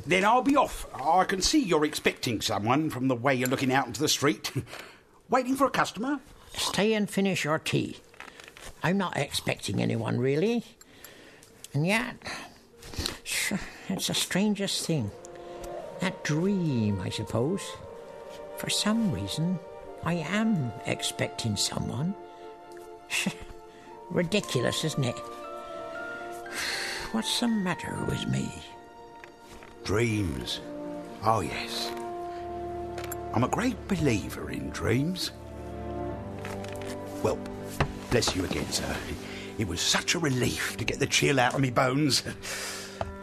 Then 0.06 0.24
I'll 0.24 0.42
be 0.42 0.56
off. 0.56 0.86
I 0.94 1.26
can 1.26 1.42
see 1.42 1.62
you're 1.62 1.84
expecting 1.84 2.40
someone 2.40 2.90
from 2.90 3.10
the 3.10 3.16
way 3.16 3.36
you're 3.36 3.50
looking 3.50 3.74
out 3.74 3.88
into 3.88 4.00
the 4.00 4.08
street. 4.08 4.52
Waiting 5.30 5.56
for 5.58 5.68
a 5.68 5.70
customer? 5.70 6.20
Stay 6.56 6.94
and 6.94 7.10
finish 7.10 7.44
your 7.44 7.60
tea. 7.60 7.98
I'm 8.84 8.98
not 8.98 9.18
expecting 9.18 9.82
anyone, 9.82 10.20
really. 10.20 10.64
And 11.74 11.86
yet, 11.86 12.16
it's 13.90 14.08
the 14.08 14.14
strangest 14.14 14.86
thing. 14.86 15.12
That 16.00 16.24
dream, 16.24 17.02
I 17.02 17.10
suppose. 17.10 17.62
For 18.58 18.70
some 18.70 19.12
reason, 19.12 19.60
I 20.04 20.14
am 20.14 20.72
expecting 20.86 21.56
someone. 21.56 22.16
Ridiculous, 24.10 24.84
isn't 24.86 25.04
it? 25.04 25.18
What's 27.12 27.40
the 27.40 27.48
matter 27.48 27.98
with 28.08 28.28
me? 28.28 28.50
Dreams. 29.84 30.62
Oh, 31.24 31.42
yes. 31.42 31.92
I'm 33.34 33.44
a 33.44 33.48
great 33.48 33.88
believer 33.88 34.50
in 34.52 34.70
dreams. 34.70 35.32
Well, 37.24 37.38
bless 38.10 38.36
you 38.36 38.46
again, 38.46 38.70
sir. 38.72 38.96
It 39.58 39.68
was 39.68 39.82
such 39.82 40.16
a 40.16 40.20
relief 40.20 40.78
to 40.78 40.86
get 40.86 41.00
the 41.00 41.08
chill 41.08 41.40
out 41.40 41.56
of 41.56 41.62
me 41.62 41.72
bones. 41.72 42.24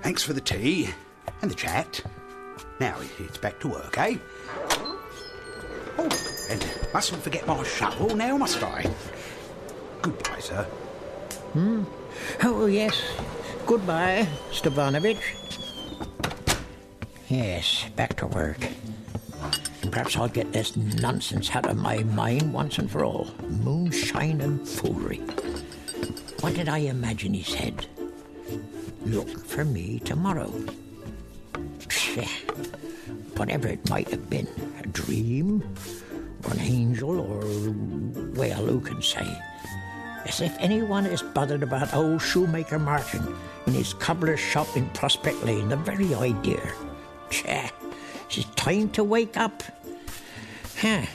Thanks 0.02 0.22
for 0.22 0.32
the 0.32 0.40
tea 0.40 0.90
and 1.42 1.50
the 1.50 1.54
chat. 1.54 2.02
Now 2.80 2.96
it's 3.18 3.38
back 3.38 3.60
to 3.60 3.68
work, 3.68 3.96
eh? 3.98 4.16
Oh, 5.96 6.46
and 6.50 6.66
mustn't 6.92 7.22
forget 7.22 7.46
my 7.46 7.62
shovel 7.62 8.14
now, 8.16 8.36
must 8.36 8.62
I? 8.62 8.84
Goodbye, 10.02 10.40
sir. 10.40 10.64
Hmm? 11.52 11.84
Oh, 12.42 12.66
yes. 12.66 13.00
Goodbye, 13.64 14.28
Stavanovich. 14.50 15.22
Yes, 17.28 17.86
back 17.96 18.16
to 18.18 18.26
work. 18.26 18.58
Perhaps 19.94 20.16
I'll 20.16 20.26
get 20.26 20.52
this 20.52 20.76
nonsense 20.76 21.54
out 21.54 21.66
of 21.66 21.76
my 21.76 22.02
mind 22.02 22.52
once 22.52 22.78
and 22.78 22.90
for 22.90 23.04
all. 23.04 23.30
Moonshine 23.62 24.40
and 24.40 24.68
foolery. 24.68 25.18
What 26.40 26.54
did 26.54 26.68
I 26.68 26.78
imagine 26.78 27.32
he 27.32 27.44
said? 27.44 27.86
Look 29.06 29.28
for 29.46 29.64
me 29.64 30.00
tomorrow. 30.00 30.50
Whatever 33.36 33.68
it 33.68 33.88
might 33.88 34.08
have 34.08 34.28
been, 34.28 34.48
a 34.82 34.86
dream, 34.88 35.62
or 36.44 36.54
an 36.54 36.58
angel, 36.58 37.20
or, 37.20 37.44
well, 38.34 38.66
who 38.66 38.80
can 38.80 39.00
say? 39.00 39.40
As 40.26 40.40
if 40.40 40.56
anyone 40.58 41.06
is 41.06 41.22
bothered 41.22 41.62
about 41.62 41.94
old 41.94 42.20
shoemaker 42.20 42.80
Martin 42.80 43.32
in 43.68 43.74
his 43.74 43.94
cobbler's 43.94 44.40
shop 44.40 44.76
in 44.76 44.90
Prospect 44.90 45.40
Lane, 45.44 45.68
the 45.68 45.76
very 45.76 46.12
idea. 46.16 46.72
Psha. 47.30 47.70
It's 48.36 48.44
time 48.56 48.90
to 48.90 49.04
wake 49.04 49.36
up. 49.36 49.62
Huh. 50.84 51.06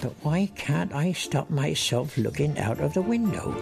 But 0.00 0.14
why 0.22 0.50
can't 0.56 0.94
I 0.94 1.12
stop 1.12 1.50
myself 1.50 2.16
looking 2.16 2.58
out 2.58 2.80
of 2.80 2.94
the 2.94 3.02
window? 3.02 3.52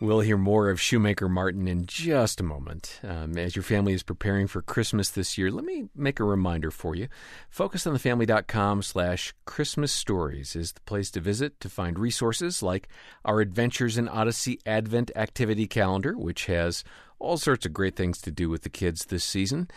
We'll 0.00 0.20
hear 0.20 0.38
more 0.38 0.70
of 0.70 0.80
Shoemaker 0.80 1.28
Martin 1.28 1.68
in 1.68 1.84
just 1.84 2.40
a 2.40 2.42
moment. 2.42 3.00
Um, 3.02 3.36
as 3.36 3.54
your 3.54 3.62
family 3.62 3.92
is 3.92 4.02
preparing 4.02 4.46
for 4.46 4.62
Christmas 4.62 5.10
this 5.10 5.36
year, 5.36 5.50
let 5.50 5.66
me 5.66 5.90
make 5.94 6.18
a 6.18 6.24
reminder 6.24 6.70
for 6.70 6.94
you. 6.94 7.08
FocusOnTheFamily.com 7.54 8.80
slash 8.80 9.34
Christmas 9.44 9.92
Stories 9.92 10.56
is 10.56 10.72
the 10.72 10.80
place 10.80 11.10
to 11.10 11.20
visit 11.20 11.60
to 11.60 11.68
find 11.68 11.98
resources 11.98 12.62
like 12.62 12.88
our 13.26 13.42
Adventures 13.42 13.98
in 13.98 14.08
Odyssey 14.08 14.58
Advent 14.64 15.10
Activity 15.14 15.66
Calendar, 15.66 16.16
which 16.16 16.46
has 16.46 16.82
all 17.18 17.36
sorts 17.36 17.66
of 17.66 17.74
great 17.74 17.94
things 17.94 18.22
to 18.22 18.30
do 18.30 18.48
with 18.48 18.62
the 18.62 18.70
kids 18.70 19.04
this 19.04 19.22
season. 19.22 19.68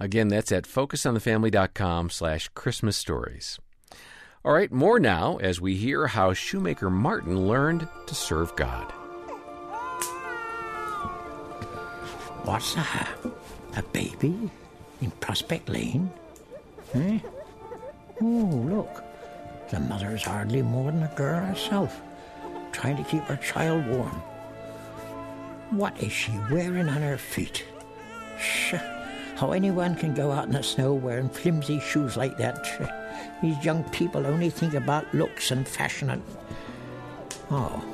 Again, 0.00 0.28
that's 0.28 0.50
at 0.52 0.64
FocusOnTheFamily.com 0.64 2.10
slash 2.10 2.48
Christmas 2.54 2.96
Stories. 2.96 3.58
All 4.44 4.52
right, 4.52 4.70
more 4.70 4.98
now 5.00 5.36
as 5.36 5.60
we 5.60 5.76
hear 5.76 6.08
how 6.08 6.32
Shoemaker 6.32 6.90
Martin 6.90 7.46
learned 7.46 7.88
to 8.06 8.14
serve 8.14 8.54
God. 8.56 8.92
What's 12.44 12.74
that? 12.74 13.08
A 13.76 13.82
baby? 13.82 14.50
In 15.00 15.10
Prospect 15.12 15.68
Lane? 15.68 16.10
Eh? 16.92 17.18
Oh, 18.20 18.24
look. 18.68 19.02
The 19.70 19.80
mother's 19.80 20.24
hardly 20.24 20.60
more 20.60 20.92
than 20.92 21.02
a 21.04 21.14
girl 21.16 21.40
herself, 21.40 22.00
trying 22.72 22.96
to 22.96 23.04
keep 23.04 23.22
her 23.22 23.36
child 23.36 23.86
warm. 23.86 24.22
What 25.70 25.98
is 26.02 26.12
she 26.12 26.32
wearing 26.50 26.88
on 26.88 27.00
her 27.00 27.16
feet? 27.16 27.64
Shh. 28.38 28.74
How 29.36 29.50
anyone 29.50 29.96
can 29.96 30.14
go 30.14 30.30
out 30.30 30.46
in 30.46 30.52
the 30.52 30.62
snow 30.62 30.94
wearing 30.94 31.28
flimsy 31.28 31.80
shoes 31.80 32.16
like 32.16 32.36
that? 32.38 32.68
These 33.42 33.64
young 33.64 33.82
people 33.90 34.26
only 34.26 34.48
think 34.48 34.74
about 34.74 35.12
looks 35.12 35.50
and 35.50 35.66
fashion 35.66 36.10
and. 36.10 36.22
Oh. 37.50 37.84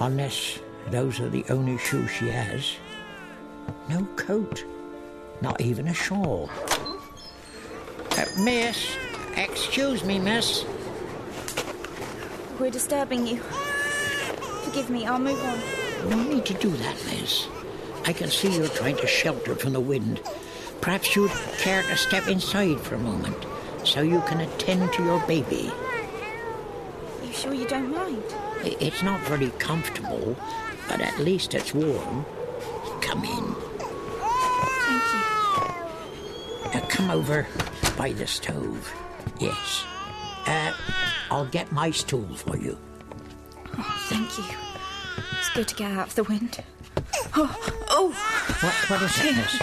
Unless 0.00 0.60
those 0.90 1.20
are 1.20 1.28
the 1.28 1.44
only 1.50 1.76
shoes 1.78 2.10
she 2.10 2.28
has. 2.28 2.76
No 3.88 4.04
coat. 4.16 4.64
Not 5.40 5.60
even 5.60 5.88
a 5.88 5.94
shawl. 5.94 6.50
Uh, 8.16 8.24
miss, 8.38 8.96
excuse 9.36 10.02
me, 10.02 10.18
miss. 10.18 10.64
We're 12.58 12.70
disturbing 12.70 13.26
you. 13.26 13.38
Forgive 14.64 14.90
me, 14.90 15.06
I'll 15.06 15.18
move 15.18 15.40
on. 15.44 16.10
No 16.10 16.22
need 16.22 16.46
to 16.46 16.54
do 16.54 16.70
that, 16.70 16.96
miss. 17.06 17.48
I 18.04 18.12
can 18.12 18.30
see 18.30 18.56
you're 18.56 18.68
trying 18.68 18.96
to 18.96 19.06
shelter 19.06 19.54
from 19.54 19.72
the 19.72 19.80
wind. 19.80 20.20
Perhaps 20.80 21.14
you'd 21.16 21.30
care 21.58 21.82
to 21.82 21.96
step 21.96 22.28
inside 22.28 22.80
for 22.80 22.94
a 22.94 22.98
moment 22.98 23.46
so 23.84 24.00
you 24.02 24.20
can 24.22 24.40
attend 24.40 24.92
to 24.94 25.04
your 25.04 25.20
baby. 25.26 25.70
You 27.24 27.32
sure 27.32 27.54
you 27.54 27.66
don't 27.66 27.90
mind? 27.94 28.22
It's 28.62 29.02
not 29.02 29.20
very 29.22 29.50
comfortable, 29.58 30.36
but 30.88 31.00
at 31.00 31.18
least 31.18 31.54
it's 31.54 31.74
warm. 31.74 32.24
Come 33.00 33.24
in. 33.24 33.54
Thank 34.86 35.04
you. 35.12 36.80
Now 36.80 36.86
come 36.88 37.10
over 37.10 37.46
by 37.96 38.12
the 38.12 38.26
stove. 38.26 38.92
Yes. 39.38 39.84
Uh, 40.46 40.72
I'll 41.30 41.46
get 41.46 41.70
my 41.72 41.90
stool 41.90 42.34
for 42.34 42.56
you. 42.56 42.78
Oh, 43.76 44.06
thank 44.08 44.38
you. 44.38 44.44
It's 45.38 45.50
good 45.50 45.68
to 45.68 45.74
get 45.74 45.92
out 45.92 46.08
of 46.08 46.14
the 46.14 46.24
wind. 46.24 46.62
Oh, 47.34 47.54
oh, 47.98 48.08
What, 48.60 48.74
what 48.90 49.02
is 49.02 49.18
it, 49.24 49.36
miss? 49.36 49.60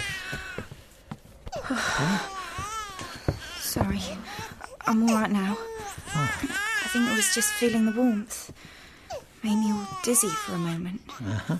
sorry. 3.59 4.01
I'm 4.85 5.03
all 5.09 5.15
right 5.15 5.31
now. 5.31 5.57
I 6.13 6.87
think 6.89 7.09
it 7.09 7.15
was 7.15 7.33
just 7.33 7.53
feeling 7.53 7.85
the 7.85 7.91
warmth. 7.91 8.51
Made 9.43 9.55
me 9.57 9.71
all 9.71 9.87
dizzy 10.03 10.27
for 10.27 10.53
a 10.53 10.57
moment. 10.57 11.01
Uh-huh. 11.09 11.57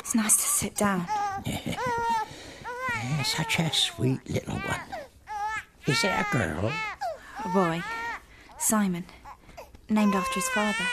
It's 0.00 0.14
nice 0.14 0.36
to 0.36 0.42
sit 0.42 0.76
down. 0.76 1.06
Yeah, 1.46 3.22
Such 3.24 3.58
a 3.60 3.72
sweet 3.72 4.28
little 4.28 4.54
one. 4.56 4.80
Is 5.86 6.04
it 6.04 6.08
a 6.10 6.26
girl? 6.32 6.72
A 7.44 7.48
boy, 7.48 7.82
Simon, 8.58 9.04
named 9.88 10.14
after 10.14 10.34
his 10.34 10.48
father. 10.50 10.84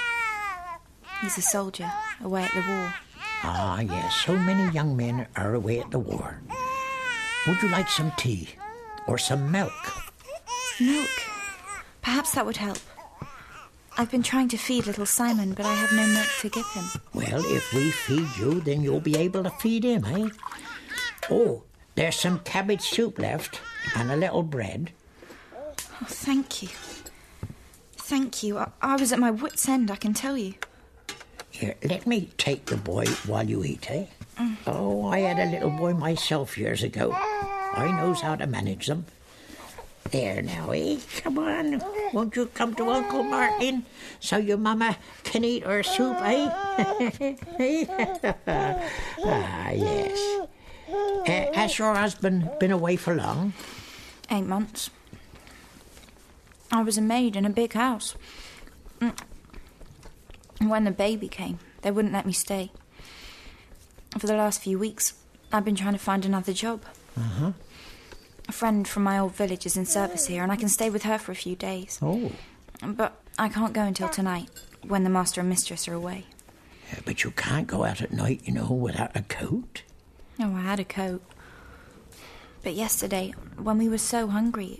He's 1.21 1.37
a 1.37 1.41
soldier 1.41 1.91
away 2.23 2.43
at 2.43 2.53
the 2.53 2.61
war. 2.61 2.93
Ah, 3.43 3.79
yes, 3.81 4.15
so 4.15 4.37
many 4.37 4.71
young 4.73 4.97
men 4.97 5.27
are 5.35 5.53
away 5.53 5.79
at 5.79 5.91
the 5.91 5.99
war. 5.99 6.41
Would 7.47 7.61
you 7.61 7.69
like 7.69 7.87
some 7.89 8.11
tea? 8.17 8.49
Or 9.07 9.17
some 9.17 9.51
milk? 9.51 9.71
Milk. 10.79 11.09
Perhaps 12.01 12.33
that 12.33 12.45
would 12.45 12.57
help. 12.57 12.79
I've 13.97 14.11
been 14.11 14.23
trying 14.23 14.47
to 14.49 14.57
feed 14.57 14.85
little 14.85 15.05
Simon, 15.05 15.53
but 15.53 15.65
I 15.65 15.73
have 15.73 15.91
no 15.91 16.05
milk 16.07 16.27
to 16.41 16.49
give 16.49 16.67
him. 16.73 16.85
Well, 17.13 17.43
if 17.45 17.73
we 17.73 17.89
feed 17.91 18.27
you, 18.37 18.59
then 18.61 18.81
you'll 18.81 18.99
be 18.99 19.17
able 19.17 19.43
to 19.43 19.49
feed 19.49 19.83
him, 19.83 20.05
eh? 20.05 20.29
Oh, 21.31 21.63
there's 21.95 22.15
some 22.15 22.39
cabbage 22.39 22.81
soup 22.81 23.17
left, 23.17 23.59
and 23.95 24.11
a 24.11 24.15
little 24.15 24.43
bread. 24.43 24.91
Oh, 25.55 26.05
thank 26.05 26.61
you. 26.61 26.69
Thank 27.93 28.43
you. 28.43 28.59
I, 28.59 28.69
I 28.81 28.95
was 28.97 29.11
at 29.11 29.19
my 29.19 29.31
wits' 29.31 29.67
end, 29.67 29.89
I 29.89 29.95
can 29.95 30.13
tell 30.13 30.37
you. 30.37 30.53
Here, 31.57 31.73
let 31.83 32.05
me 32.05 32.29
take 32.37 32.67
the 32.67 32.77
boy 32.77 33.07
while 33.25 33.49
you 33.49 33.63
eat, 33.63 33.89
eh? 33.89 34.05
Oh, 34.67 35.07
I 35.07 35.25
had 35.25 35.39
a 35.39 35.49
little 35.49 35.71
boy 35.71 35.93
myself 35.93 36.55
years 36.55 36.83
ago. 36.83 37.11
I 37.13 37.91
knows 37.97 38.21
how 38.21 38.35
to 38.35 38.45
manage 38.45 38.85
them. 38.85 39.07
There 40.11 40.43
now, 40.43 40.69
eh? 40.69 40.99
Come 41.23 41.39
on. 41.39 41.81
Won't 42.13 42.35
you 42.35 42.45
come 42.53 42.75
to 42.75 42.91
Uncle 42.91 43.23
Martin 43.23 43.87
so 44.19 44.37
your 44.37 44.57
mama 44.57 44.97
can 45.23 45.43
eat 45.43 45.63
her 45.63 45.81
soup, 45.81 46.17
eh? 46.21 46.47
ah, 49.25 49.71
yes. 49.71 50.47
Uh, 50.87 51.53
has 51.53 51.79
your 51.79 51.95
husband 51.95 52.51
been 52.59 52.71
away 52.71 52.97
for 52.97 53.15
long? 53.15 53.53
Eight 54.29 54.45
months. 54.45 54.91
I 56.71 56.83
was 56.83 56.99
a 56.99 57.01
maid 57.01 57.35
in 57.35 57.45
a 57.45 57.49
big 57.49 57.73
house. 57.73 58.13
And 60.59 60.69
When 60.69 60.83
the 60.85 60.91
baby 60.91 61.27
came, 61.27 61.59
they 61.81 61.91
wouldn't 61.91 62.13
let 62.13 62.25
me 62.25 62.33
stay. 62.33 62.71
For 64.17 64.25
the 64.27 64.35
last 64.35 64.61
few 64.61 64.79
weeks, 64.79 65.13
I've 65.51 65.65
been 65.65 65.75
trying 65.75 65.93
to 65.93 65.99
find 65.99 66.25
another 66.25 66.53
job. 66.53 66.83
Uh-huh. 67.17 67.51
A 68.47 68.51
friend 68.51 68.87
from 68.87 69.03
my 69.03 69.19
old 69.19 69.35
village 69.35 69.65
is 69.65 69.77
in 69.77 69.85
service 69.85 70.27
here, 70.27 70.41
and 70.41 70.51
I 70.51 70.55
can 70.55 70.69
stay 70.69 70.89
with 70.89 71.03
her 71.03 71.17
for 71.17 71.31
a 71.31 71.35
few 71.35 71.55
days. 71.55 71.99
Oh, 72.01 72.31
But 72.81 73.21
I 73.37 73.49
can't 73.49 73.73
go 73.73 73.81
until 73.83 74.09
tonight, 74.09 74.49
when 74.87 75.03
the 75.03 75.09
master 75.09 75.41
and 75.41 75.49
mistress 75.49 75.87
are 75.87 75.93
away. 75.93 76.25
yeah, 76.91 76.99
but 77.05 77.23
you 77.23 77.31
can't 77.31 77.67
go 77.67 77.83
out 77.83 78.01
at 78.01 78.13
night, 78.13 78.41
you 78.45 78.53
know, 78.53 78.71
without 78.71 79.15
a 79.15 79.21
coat. 79.23 79.83
Oh, 80.39 80.55
I 80.55 80.61
had 80.61 80.79
a 80.79 80.85
coat. 80.85 81.21
But 82.63 82.73
yesterday, 82.75 83.33
when 83.57 83.77
we 83.77 83.89
were 83.89 83.97
so 83.97 84.27
hungry, 84.27 84.79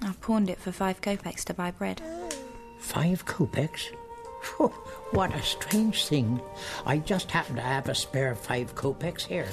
I 0.00 0.12
pawned 0.20 0.48
it 0.50 0.58
for 0.58 0.72
five 0.72 1.00
kopecks 1.00 1.44
to 1.44 1.54
buy 1.54 1.70
bread. 1.70 2.00
Five 2.80 3.26
kopecks? 3.26 3.82
What 5.10 5.34
a 5.34 5.42
strange 5.42 6.06
thing. 6.06 6.40
I 6.84 6.98
just 6.98 7.30
happen 7.30 7.56
to 7.56 7.62
have 7.62 7.88
a 7.88 7.94
spare 7.94 8.34
five 8.34 8.74
kopecks 8.74 9.22
here. 9.24 9.48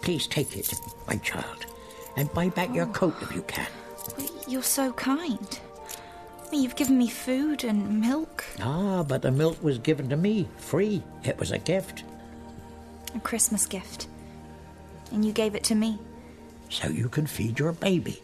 Please 0.00 0.26
take 0.26 0.56
it, 0.56 0.72
my 1.06 1.16
child, 1.16 1.66
and 2.16 2.32
buy 2.32 2.48
back 2.48 2.74
your 2.74 2.86
coat 2.86 3.14
if 3.20 3.34
you 3.34 3.42
can. 3.42 3.68
You're 4.48 4.62
so 4.62 4.92
kind. 4.92 5.60
You've 6.52 6.74
given 6.74 6.96
me 6.98 7.08
food 7.08 7.64
and 7.64 8.00
milk, 8.00 8.44
Ah, 8.60 9.02
but 9.04 9.22
the 9.22 9.30
milk 9.30 9.62
was 9.62 9.78
given 9.78 10.08
to 10.08 10.16
me, 10.16 10.48
free. 10.56 11.02
It 11.22 11.38
was 11.38 11.52
a 11.52 11.58
gift, 11.58 12.02
a 13.14 13.20
Christmas 13.20 13.66
gift. 13.66 14.08
And 15.12 15.24
you 15.24 15.32
gave 15.32 15.54
it 15.54 15.64
to 15.64 15.74
me. 15.74 15.98
so 16.70 16.88
you 16.88 17.08
can 17.08 17.26
feed 17.26 17.58
your 17.58 17.72
baby. 17.72 18.22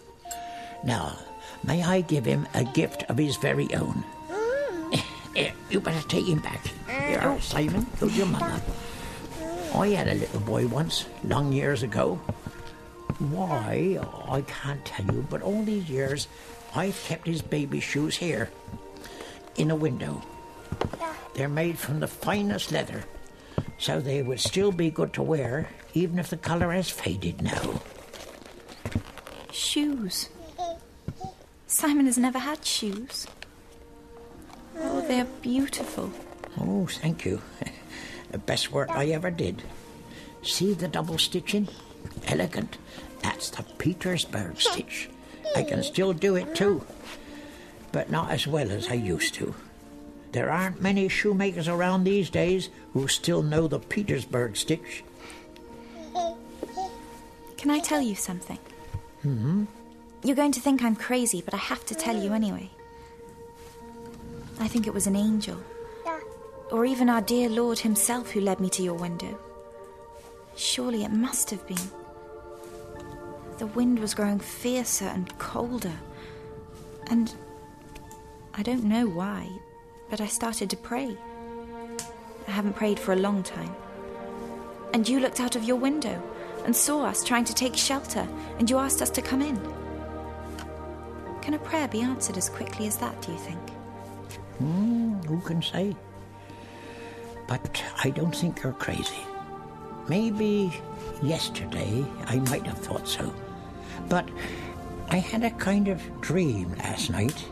Now, 0.84 1.18
may 1.62 1.82
I 1.82 2.00
give 2.00 2.24
him 2.24 2.46
a 2.54 2.64
gift 2.64 3.04
of 3.10 3.18
his 3.18 3.36
very 3.36 3.72
own? 3.74 4.02
Here, 5.36 5.52
you 5.68 5.80
better 5.80 6.00
take 6.08 6.24
him 6.24 6.38
back. 6.38 6.64
Here, 6.88 7.20
eh, 7.20 7.28
oh. 7.28 7.38
Simon, 7.40 7.86
go 8.00 8.08
to 8.08 8.14
your 8.14 8.24
mother. 8.24 8.58
Oh. 9.42 9.80
I 9.82 9.88
had 9.88 10.08
a 10.08 10.14
little 10.14 10.40
boy 10.40 10.66
once, 10.66 11.04
long 11.24 11.52
years 11.52 11.82
ago. 11.82 12.16
Why, 13.18 14.00
I 14.28 14.40
can't 14.40 14.82
tell 14.86 15.04
you, 15.04 15.26
but 15.28 15.42
all 15.42 15.62
these 15.62 15.90
years 15.90 16.26
I've 16.74 16.98
kept 17.04 17.26
his 17.26 17.42
baby 17.42 17.80
shoes 17.80 18.16
here, 18.16 18.48
in 19.56 19.70
a 19.70 19.76
window. 19.76 20.22
They're 21.34 21.50
made 21.50 21.78
from 21.78 22.00
the 22.00 22.08
finest 22.08 22.72
leather, 22.72 23.04
so 23.76 24.00
they 24.00 24.22
would 24.22 24.40
still 24.40 24.72
be 24.72 24.90
good 24.90 25.12
to 25.12 25.22
wear, 25.22 25.68
even 25.92 26.18
if 26.18 26.30
the 26.30 26.38
colour 26.38 26.72
has 26.72 26.88
faded 26.88 27.42
now. 27.42 27.82
Shoes. 29.52 30.30
Simon 31.66 32.06
has 32.06 32.16
never 32.16 32.38
had 32.38 32.64
shoes. 32.64 33.26
Oh, 34.78 35.04
they're 35.06 35.24
beautiful. 35.42 36.10
Oh, 36.60 36.86
thank 36.86 37.24
you. 37.24 37.40
The 38.32 38.38
best 38.38 38.72
work 38.72 38.90
I 38.90 39.06
ever 39.06 39.30
did. 39.30 39.62
See 40.42 40.74
the 40.74 40.88
double 40.88 41.16
stitching? 41.16 41.68
Elegant. 42.26 42.76
That's 43.22 43.50
the 43.50 43.62
Petersburg 43.78 44.60
stitch. 44.60 45.08
I 45.54 45.62
can 45.62 45.82
still 45.82 46.12
do 46.12 46.36
it 46.36 46.54
too, 46.54 46.84
but 47.92 48.10
not 48.10 48.30
as 48.30 48.46
well 48.46 48.70
as 48.70 48.88
I 48.88 48.94
used 48.94 49.32
to. 49.34 49.54
There 50.32 50.50
aren't 50.50 50.82
many 50.82 51.08
shoemakers 51.08 51.68
around 51.68 52.04
these 52.04 52.28
days 52.28 52.68
who 52.92 53.08
still 53.08 53.42
know 53.42 53.68
the 53.68 53.78
Petersburg 53.78 54.56
stitch. 54.56 55.02
Can 57.56 57.70
I 57.70 57.78
tell 57.78 58.02
you 58.02 58.14
something? 58.14 58.58
Hmm? 59.22 59.64
You're 60.22 60.36
going 60.36 60.52
to 60.52 60.60
think 60.60 60.82
I'm 60.82 60.96
crazy, 60.96 61.40
but 61.42 61.54
I 61.54 61.58
have 61.58 61.86
to 61.86 61.94
tell 61.94 62.22
you 62.22 62.32
anyway. 62.34 62.70
I 64.58 64.68
think 64.68 64.86
it 64.86 64.94
was 64.94 65.06
an 65.06 65.16
angel. 65.16 65.58
Or 66.70 66.84
even 66.84 67.08
our 67.08 67.20
dear 67.20 67.48
Lord 67.48 67.78
Himself 67.78 68.30
who 68.30 68.40
led 68.40 68.58
me 68.58 68.68
to 68.70 68.82
your 68.82 68.94
window. 68.94 69.38
Surely 70.56 71.04
it 71.04 71.12
must 71.12 71.50
have 71.50 71.66
been. 71.66 71.90
The 73.58 73.66
wind 73.68 73.98
was 73.98 74.14
growing 74.14 74.38
fiercer 74.38 75.04
and 75.04 75.36
colder. 75.38 75.92
And 77.08 77.32
I 78.54 78.62
don't 78.62 78.84
know 78.84 79.06
why, 79.06 79.48
but 80.10 80.20
I 80.20 80.26
started 80.26 80.70
to 80.70 80.76
pray. 80.76 81.16
I 82.48 82.50
haven't 82.50 82.76
prayed 82.76 82.98
for 82.98 83.12
a 83.12 83.16
long 83.16 83.42
time. 83.42 83.74
And 84.92 85.08
you 85.08 85.20
looked 85.20 85.40
out 85.40 85.56
of 85.56 85.64
your 85.64 85.76
window 85.76 86.22
and 86.64 86.74
saw 86.74 87.04
us 87.04 87.22
trying 87.22 87.44
to 87.44 87.54
take 87.54 87.76
shelter, 87.76 88.26
and 88.58 88.68
you 88.68 88.78
asked 88.78 89.02
us 89.02 89.10
to 89.10 89.22
come 89.22 89.42
in. 89.42 89.60
Can 91.42 91.54
a 91.54 91.58
prayer 91.58 91.86
be 91.86 92.00
answered 92.00 92.36
as 92.36 92.48
quickly 92.48 92.86
as 92.86 92.96
that, 92.96 93.20
do 93.22 93.30
you 93.30 93.38
think? 93.38 93.75
Hmm, 94.58 95.14
who 95.26 95.40
can 95.40 95.62
say? 95.62 95.94
But 97.46 97.82
I 98.02 98.10
don't 98.10 98.34
think 98.34 98.62
you're 98.62 98.72
crazy. 98.72 99.22
Maybe 100.08 100.72
yesterday 101.22 102.04
I 102.26 102.36
might 102.40 102.66
have 102.66 102.78
thought 102.78 103.06
so. 103.06 103.32
But 104.08 104.28
I 105.08 105.18
had 105.18 105.44
a 105.44 105.50
kind 105.50 105.88
of 105.88 106.20
dream 106.20 106.74
last 106.76 107.10
night, 107.10 107.44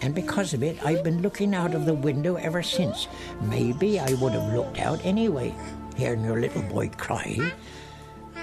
and 0.00 0.14
because 0.14 0.54
of 0.54 0.62
it, 0.62 0.84
I've 0.84 1.04
been 1.04 1.22
looking 1.22 1.54
out 1.54 1.74
of 1.74 1.86
the 1.86 1.94
window 1.94 2.36
ever 2.36 2.62
since. 2.62 3.08
Maybe 3.42 3.98
I 3.98 4.14
would 4.14 4.32
have 4.32 4.54
looked 4.54 4.78
out 4.78 5.04
anyway, 5.04 5.54
hearing 5.96 6.24
your 6.24 6.40
little 6.40 6.62
boy 6.62 6.90
cry. 6.96 7.52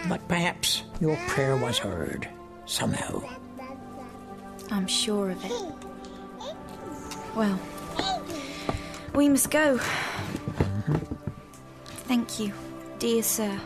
But 0.07 0.27
perhaps 0.27 0.83
your 0.99 1.17
prayer 1.27 1.55
was 1.55 1.77
heard, 1.77 2.27
somehow. 2.65 3.21
I'm 4.71 4.87
sure 4.87 5.31
of 5.31 5.43
it. 5.43 5.51
Well, 7.35 7.59
we 9.13 9.29
must 9.29 9.49
go. 9.49 9.77
Mm-hmm. 9.77 10.95
Thank 12.07 12.39
you, 12.39 12.53
dear 12.99 13.23
sir. 13.23 13.59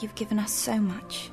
You've 0.00 0.14
given 0.14 0.38
us 0.38 0.52
so 0.52 0.78
much. 0.78 1.30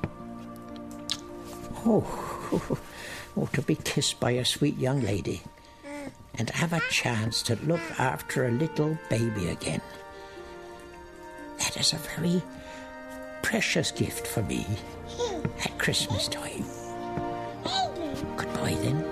Oh, 1.85 2.77
oh, 3.37 3.49
to 3.53 3.61
be 3.61 3.75
kissed 3.75 4.19
by 4.19 4.31
a 4.31 4.45
sweet 4.45 4.77
young 4.77 5.01
lady 5.01 5.41
mm. 5.85 6.11
and 6.35 6.49
have 6.49 6.73
a 6.73 6.81
chance 6.89 7.41
to 7.43 7.55
look 7.65 7.81
after 7.97 8.45
a 8.45 8.51
little 8.51 8.97
baby 9.09 9.49
again. 9.49 9.81
That 11.59 11.77
is 11.77 11.93
a 11.93 11.97
very 11.97 12.41
precious 13.41 13.91
gift 13.91 14.27
for 14.27 14.43
me 14.43 14.65
hmm. 15.07 15.45
at 15.59 15.77
Christmas 15.77 16.27
time. 16.27 16.65
Goodbye 18.37 18.77
then. 18.81 19.08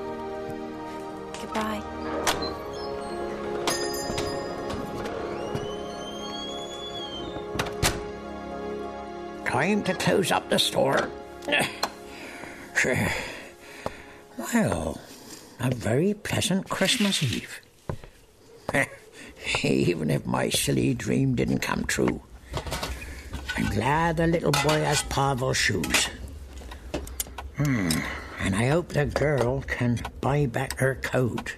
Time 9.57 9.81
to 9.85 9.93
close 9.95 10.31
up 10.31 10.47
the 10.51 10.59
store. 10.59 11.09
Well, 14.53 15.01
a 15.59 15.71
very 15.71 16.13
pleasant 16.13 16.69
Christmas 16.69 17.23
Eve. 17.23 17.59
Even 19.63 20.11
if 20.11 20.27
my 20.27 20.49
silly 20.49 20.93
dream 20.93 21.33
didn't 21.33 21.61
come 21.65 21.85
true. 21.85 22.21
I'm 23.57 23.65
glad 23.71 24.17
the 24.17 24.27
little 24.27 24.51
boy 24.51 24.85
has 24.85 25.01
Pavel's 25.09 25.57
shoes. 25.57 26.09
Hmm. 27.55 27.89
And 28.39 28.55
I 28.55 28.67
hope 28.67 28.89
the 28.89 29.07
girl 29.07 29.61
can 29.61 29.99
buy 30.21 30.45
back 30.45 30.77
her 30.77 30.93
coat. 31.01 31.55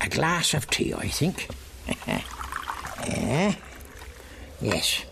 A 0.00 0.08
glass 0.08 0.54
of 0.54 0.66
tea, 0.70 0.94
I 0.94 1.08
think. 1.08 1.50
yeah. 3.06 3.54
Yes. 4.60 5.04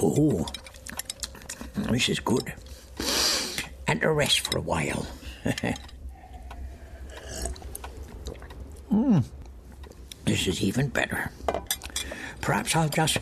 Oh, 0.00 0.46
this 1.76 2.08
is 2.08 2.18
good. 2.20 2.52
And 3.86 4.02
a 4.02 4.10
rest 4.10 4.40
for 4.40 4.58
a 4.58 4.60
while. 4.60 5.06
mm. 8.92 9.24
This 10.24 10.46
is 10.46 10.62
even 10.62 10.88
better. 10.88 11.30
Perhaps 12.40 12.74
I'll 12.74 12.88
just 12.88 13.18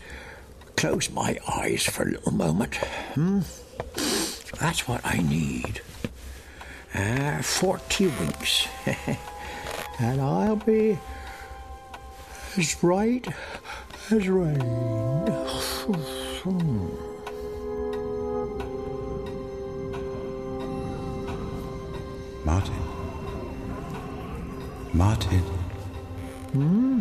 close 0.76 1.10
my 1.10 1.38
eyes 1.46 1.84
for 1.84 2.04
a 2.04 2.12
little 2.12 2.32
moment. 2.32 2.76
Hmm? 3.14 3.40
That's 4.58 4.88
what 4.88 5.00
I 5.04 5.18
need. 5.18 5.82
Uh, 6.94 7.42
40 7.42 8.06
winks. 8.06 8.66
and 10.00 10.20
I'll 10.20 10.56
be 10.56 10.98
as 12.56 12.82
right 12.82 13.26
as 14.10 14.28
rain. 14.28 14.58
Martin. 22.44 22.74
Martin. 24.92 25.38
Hmm? 26.52 27.00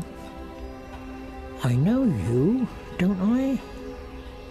I 1.64 1.74
know 1.74 2.04
you, 2.04 2.68
don't 2.98 3.20
I? 3.22 3.60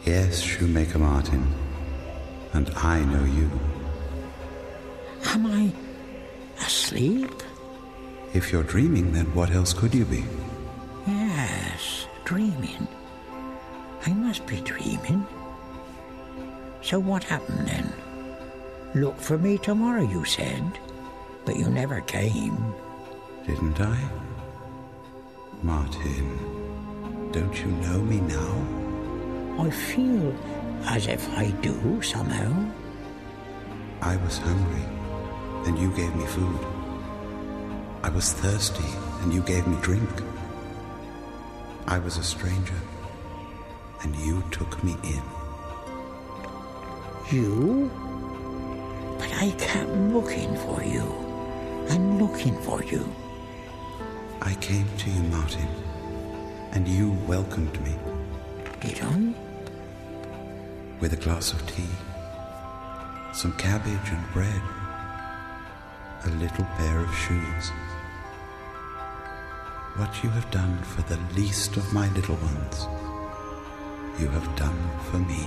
Yes, 0.05 0.41
Shoemaker 0.41 0.99
Martin. 0.99 1.53
And 2.53 2.71
I 2.77 3.01
know 3.05 3.25
you. 3.25 3.51
Am 5.27 5.47
I 5.47 5.73
asleep? 6.65 7.31
If 8.35 8.53
you're 8.53 8.63
dreaming, 8.63 9.13
then 9.13 9.27
what 9.35 9.51
else 9.51 9.73
could 9.73 9.95
you 9.95 10.05
be? 10.05 10.25
Dreaming. 12.31 12.87
I 14.07 14.13
must 14.13 14.47
be 14.47 14.61
dreaming. 14.61 15.27
So 16.81 17.01
what 17.01 17.25
happened 17.25 17.67
then? 17.67 17.93
Look 18.95 19.19
for 19.19 19.37
me 19.37 19.59
tomorrow, 19.59 20.03
you 20.03 20.25
said, 20.25 20.79
but 21.45 21.57
you 21.57 21.69
never 21.69 22.01
came. 22.03 22.73
Didn't 23.45 23.81
I? 23.81 23.99
Martin, 25.65 27.33
don't 27.33 27.61
you 27.61 27.67
know 27.67 27.99
me 27.99 28.21
now? 28.21 29.65
I 29.65 29.69
feel 29.69 30.33
as 30.85 31.09
if 31.09 31.29
I 31.31 31.51
do 31.63 32.01
somehow. 32.01 32.55
I 34.03 34.15
was 34.19 34.39
hungry, 34.39 34.87
and 35.67 35.77
you 35.77 35.91
gave 35.97 36.15
me 36.15 36.27
food. 36.27 36.61
I 38.05 38.09
was 38.09 38.33
thirsty, 38.35 38.93
and 39.23 39.35
you 39.35 39.43
gave 39.43 39.67
me 39.67 39.77
drink. 39.83 40.09
I 41.87 41.99
was 41.99 42.17
a 42.19 42.23
stranger, 42.23 42.81
and 44.03 44.15
you 44.17 44.43
took 44.51 44.83
me 44.85 44.97
in. 45.03 45.23
You? 47.31 47.91
But 49.19 49.33
I 49.35 49.51
kept 49.59 49.91
looking 49.91 50.57
for 50.57 50.83
you, 50.83 51.05
and 51.89 52.21
looking 52.21 52.61
for 52.63 52.83
you. 52.85 53.05
I 54.43 54.55
came 54.55 54.87
to 54.99 55.11
you, 55.11 55.23
Martin, 55.25 55.69
and 56.73 56.89
you 56.89 57.13
welcomed 57.27 57.81
me. 57.83 57.95
Did 58.81 59.01
I? 59.03 59.35
With 61.01 61.13
a 61.13 61.17
glass 61.17 61.53
of 61.53 61.67
tea, 61.67 61.95
some 63.33 63.53
cabbage 63.59 64.11
and 64.11 64.33
bread, 64.33 64.63
a 66.25 66.31
little 66.31 66.65
pair 66.77 67.01
of 67.01 67.15
shoes. 67.15 67.71
What 69.97 70.23
you 70.23 70.31
have 70.31 70.51
done 70.51 70.79
for 70.79 71.03
the 71.03 71.19
least 71.35 71.77
of 71.77 71.93
my 71.93 72.09
little 72.15 72.37
ones, 72.37 72.87
you 74.19 74.29
have 74.29 74.57
done 74.57 74.91
for 75.11 75.19
me. 75.19 75.47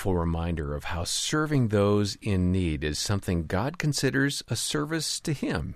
Beautiful 0.00 0.18
reminder 0.18 0.74
of 0.74 0.84
how 0.84 1.04
serving 1.04 1.68
those 1.68 2.16
in 2.22 2.50
need 2.50 2.82
is 2.82 2.98
something 2.98 3.44
God 3.44 3.76
considers 3.76 4.42
a 4.48 4.56
service 4.56 5.20
to 5.20 5.34
Him. 5.34 5.74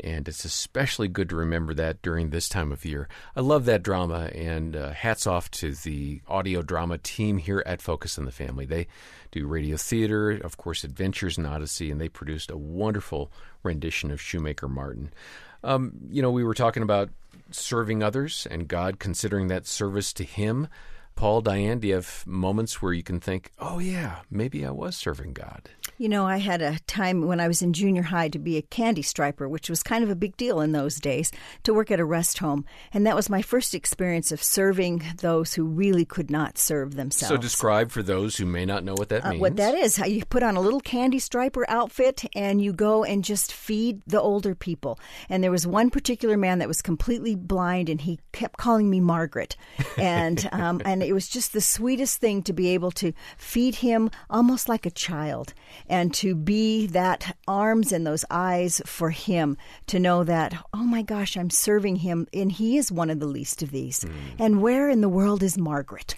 And 0.00 0.26
it's 0.26 0.44
especially 0.44 1.06
good 1.06 1.28
to 1.28 1.36
remember 1.36 1.72
that 1.74 2.02
during 2.02 2.30
this 2.30 2.48
time 2.48 2.72
of 2.72 2.84
year. 2.84 3.08
I 3.36 3.42
love 3.42 3.64
that 3.66 3.84
drama, 3.84 4.28
and 4.34 4.74
uh, 4.74 4.90
hats 4.90 5.24
off 5.28 5.52
to 5.52 5.72
the 5.72 6.20
audio 6.26 6.62
drama 6.62 6.98
team 6.98 7.38
here 7.38 7.62
at 7.64 7.80
Focus 7.80 8.18
on 8.18 8.24
the 8.24 8.32
Family. 8.32 8.66
They 8.66 8.88
do 9.30 9.46
radio 9.46 9.76
theater, 9.76 10.32
of 10.32 10.56
course, 10.56 10.82
Adventures 10.82 11.38
in 11.38 11.46
Odyssey, 11.46 11.92
and 11.92 12.00
they 12.00 12.08
produced 12.08 12.50
a 12.50 12.56
wonderful 12.56 13.30
rendition 13.62 14.10
of 14.10 14.20
Shoemaker 14.20 14.66
Martin. 14.66 15.12
Um, 15.62 15.92
you 16.10 16.22
know, 16.22 16.32
we 16.32 16.42
were 16.42 16.54
talking 16.54 16.82
about 16.82 17.10
serving 17.52 18.02
others 18.02 18.48
and 18.50 18.66
God 18.66 18.98
considering 18.98 19.46
that 19.46 19.68
service 19.68 20.12
to 20.14 20.24
Him. 20.24 20.66
Paul, 21.16 21.42
Diane, 21.42 21.78
do 21.78 21.88
you 21.88 21.94
have 21.94 22.24
moments 22.26 22.82
where 22.82 22.92
you 22.92 23.02
can 23.02 23.20
think, 23.20 23.52
oh, 23.58 23.78
yeah, 23.78 24.16
maybe 24.30 24.66
I 24.66 24.70
was 24.70 24.96
serving 24.96 25.32
God? 25.32 25.70
You 25.96 26.08
know, 26.08 26.26
I 26.26 26.38
had 26.38 26.60
a 26.60 26.80
time 26.88 27.26
when 27.26 27.38
I 27.38 27.46
was 27.46 27.62
in 27.62 27.72
junior 27.72 28.02
high 28.02 28.28
to 28.28 28.38
be 28.38 28.56
a 28.56 28.62
candy 28.62 29.02
striper, 29.02 29.48
which 29.48 29.70
was 29.70 29.82
kind 29.84 30.02
of 30.02 30.10
a 30.10 30.16
big 30.16 30.36
deal 30.36 30.60
in 30.60 30.72
those 30.72 30.96
days, 30.96 31.30
to 31.62 31.72
work 31.72 31.92
at 31.92 32.00
a 32.00 32.04
rest 32.04 32.38
home. 32.38 32.64
And 32.92 33.06
that 33.06 33.14
was 33.14 33.30
my 33.30 33.42
first 33.42 33.74
experience 33.74 34.32
of 34.32 34.42
serving 34.42 35.04
those 35.18 35.54
who 35.54 35.64
really 35.64 36.04
could 36.04 36.32
not 36.32 36.58
serve 36.58 36.96
themselves. 36.96 37.28
So, 37.28 37.36
describe 37.36 37.92
for 37.92 38.02
those 38.02 38.36
who 38.36 38.44
may 38.44 38.64
not 38.64 38.82
know 38.82 38.94
what 38.94 39.08
that 39.10 39.22
means. 39.24 39.36
Uh, 39.36 39.38
what 39.38 39.56
that 39.56 39.76
is, 39.76 39.96
how 39.96 40.06
you 40.06 40.24
put 40.24 40.42
on 40.42 40.56
a 40.56 40.60
little 40.60 40.80
candy 40.80 41.20
striper 41.20 41.64
outfit 41.68 42.24
and 42.34 42.60
you 42.60 42.72
go 42.72 43.04
and 43.04 43.22
just 43.22 43.52
feed 43.52 44.02
the 44.06 44.20
older 44.20 44.56
people. 44.56 44.98
And 45.28 45.44
there 45.44 45.52
was 45.52 45.64
one 45.64 45.90
particular 45.90 46.36
man 46.36 46.58
that 46.58 46.66
was 46.66 46.82
completely 46.82 47.36
blind 47.36 47.88
and 47.88 48.00
he 48.00 48.18
kept 48.32 48.58
calling 48.58 48.90
me 48.90 48.98
Margaret. 48.98 49.56
And, 49.96 50.48
um, 50.52 50.82
and 50.84 51.03
it 51.04 51.12
was 51.12 51.28
just 51.28 51.52
the 51.52 51.60
sweetest 51.60 52.18
thing 52.18 52.42
to 52.42 52.52
be 52.52 52.68
able 52.68 52.90
to 52.90 53.12
feed 53.36 53.76
him 53.76 54.10
almost 54.28 54.68
like 54.68 54.86
a 54.86 54.90
child 54.90 55.54
and 55.88 56.12
to 56.14 56.34
be 56.34 56.86
that 56.86 57.36
arms 57.46 57.92
and 57.92 58.06
those 58.06 58.24
eyes 58.30 58.80
for 58.86 59.10
him 59.10 59.56
to 59.86 59.98
know 59.98 60.24
that 60.24 60.54
oh 60.72 60.84
my 60.84 61.02
gosh 61.02 61.36
i'm 61.36 61.50
serving 61.50 61.96
him 61.96 62.26
and 62.32 62.52
he 62.52 62.76
is 62.76 62.90
one 62.90 63.10
of 63.10 63.20
the 63.20 63.26
least 63.26 63.62
of 63.62 63.70
these 63.70 64.00
mm. 64.00 64.12
and 64.38 64.62
where 64.62 64.88
in 64.88 65.00
the 65.00 65.08
world 65.08 65.42
is 65.42 65.58
margaret 65.58 66.16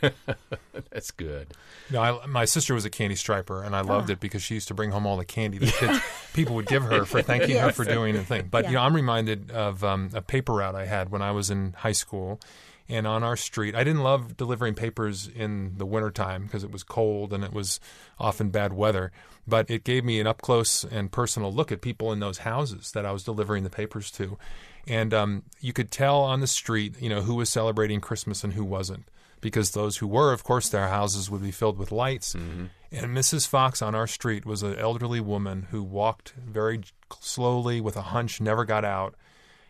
that's 0.90 1.10
good 1.10 1.54
no, 1.90 2.00
I, 2.02 2.26
my 2.26 2.44
sister 2.44 2.74
was 2.74 2.84
a 2.84 2.90
candy 2.90 3.14
striper, 3.14 3.62
and 3.62 3.76
I 3.76 3.82
loved 3.82 4.10
oh. 4.10 4.14
it 4.14 4.20
because 4.20 4.42
she 4.42 4.54
used 4.54 4.68
to 4.68 4.74
bring 4.74 4.90
home 4.90 5.06
all 5.06 5.16
the 5.16 5.24
candy 5.24 5.58
that 5.58 5.72
kids, 5.74 6.00
people 6.34 6.56
would 6.56 6.66
give 6.66 6.82
her 6.82 7.04
for 7.04 7.22
thanking 7.22 7.50
yes. 7.50 7.64
her 7.64 7.72
for 7.72 7.84
doing 7.84 8.14
the 8.14 8.24
thing. 8.24 8.48
But 8.50 8.64
yeah. 8.64 8.70
you 8.70 8.76
know, 8.76 8.82
I'm 8.82 8.94
reminded 8.94 9.50
of 9.52 9.84
um, 9.84 10.10
a 10.12 10.22
paper 10.22 10.54
route 10.54 10.74
I 10.74 10.86
had 10.86 11.10
when 11.10 11.22
I 11.22 11.30
was 11.30 11.50
in 11.50 11.74
high 11.74 11.92
school, 11.92 12.40
and 12.88 13.06
on 13.06 13.22
our 13.22 13.36
street. 13.36 13.74
I 13.74 13.84
didn't 13.84 14.02
love 14.02 14.36
delivering 14.36 14.74
papers 14.74 15.28
in 15.28 15.76
the 15.76 15.86
wintertime 15.86 16.44
because 16.44 16.64
it 16.64 16.70
was 16.70 16.82
cold 16.82 17.32
and 17.32 17.42
it 17.42 17.52
was 17.52 17.80
often 18.18 18.50
bad 18.50 18.72
weather, 18.72 19.12
but 19.46 19.70
it 19.70 19.84
gave 19.84 20.04
me 20.04 20.20
an 20.20 20.26
up 20.26 20.42
close 20.42 20.84
and 20.84 21.10
personal 21.10 21.52
look 21.52 21.72
at 21.72 21.80
people 21.80 22.12
in 22.12 22.20
those 22.20 22.38
houses 22.38 22.92
that 22.92 23.06
I 23.06 23.12
was 23.12 23.24
delivering 23.24 23.64
the 23.64 23.70
papers 23.70 24.10
to. 24.12 24.38
And 24.86 25.12
um, 25.12 25.42
you 25.60 25.72
could 25.72 25.90
tell 25.90 26.20
on 26.20 26.40
the 26.40 26.46
street, 26.46 27.00
you 27.00 27.08
know, 27.08 27.22
who 27.22 27.34
was 27.34 27.50
celebrating 27.50 28.00
Christmas 28.00 28.44
and 28.44 28.52
who 28.52 28.64
wasn't. 28.64 29.08
Because 29.40 29.72
those 29.72 29.98
who 29.98 30.06
were, 30.06 30.32
of 30.32 30.44
course, 30.44 30.70
their 30.70 30.88
houses 30.88 31.30
would 31.30 31.42
be 31.42 31.50
filled 31.50 31.78
with 31.78 31.92
lights. 31.92 32.34
Mm-hmm. 32.34 32.66
And 32.90 33.16
Mrs. 33.16 33.46
Fox 33.46 33.82
on 33.82 33.94
our 33.94 34.06
street 34.06 34.46
was 34.46 34.62
an 34.62 34.78
elderly 34.78 35.20
woman 35.20 35.66
who 35.70 35.82
walked 35.82 36.32
very 36.38 36.80
slowly 37.20 37.80
with 37.80 37.96
a 37.96 38.02
hunch, 38.02 38.40
never 38.40 38.64
got 38.64 38.84
out 38.84 39.14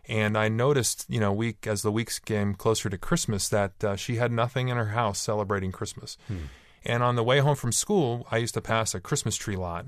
and 0.08 0.36
I 0.38 0.48
noticed, 0.48 1.04
you 1.08 1.20
know, 1.20 1.32
week 1.32 1.66
as 1.66 1.82
the 1.82 1.92
weeks 1.92 2.18
came 2.18 2.54
closer 2.54 2.88
to 2.88 2.98
Christmas, 2.98 3.48
that 3.48 3.82
uh, 3.82 3.96
she 3.96 4.16
had 4.16 4.30
nothing 4.30 4.68
in 4.68 4.76
her 4.76 4.86
house 4.86 5.20
celebrating 5.20 5.72
Christmas. 5.72 6.16
Hmm. 6.28 6.46
And 6.84 7.02
on 7.02 7.16
the 7.16 7.24
way 7.24 7.40
home 7.40 7.56
from 7.56 7.72
school, 7.72 8.26
I 8.30 8.36
used 8.36 8.54
to 8.54 8.60
pass 8.60 8.94
a 8.94 9.00
Christmas 9.00 9.36
tree 9.36 9.56
lot, 9.56 9.86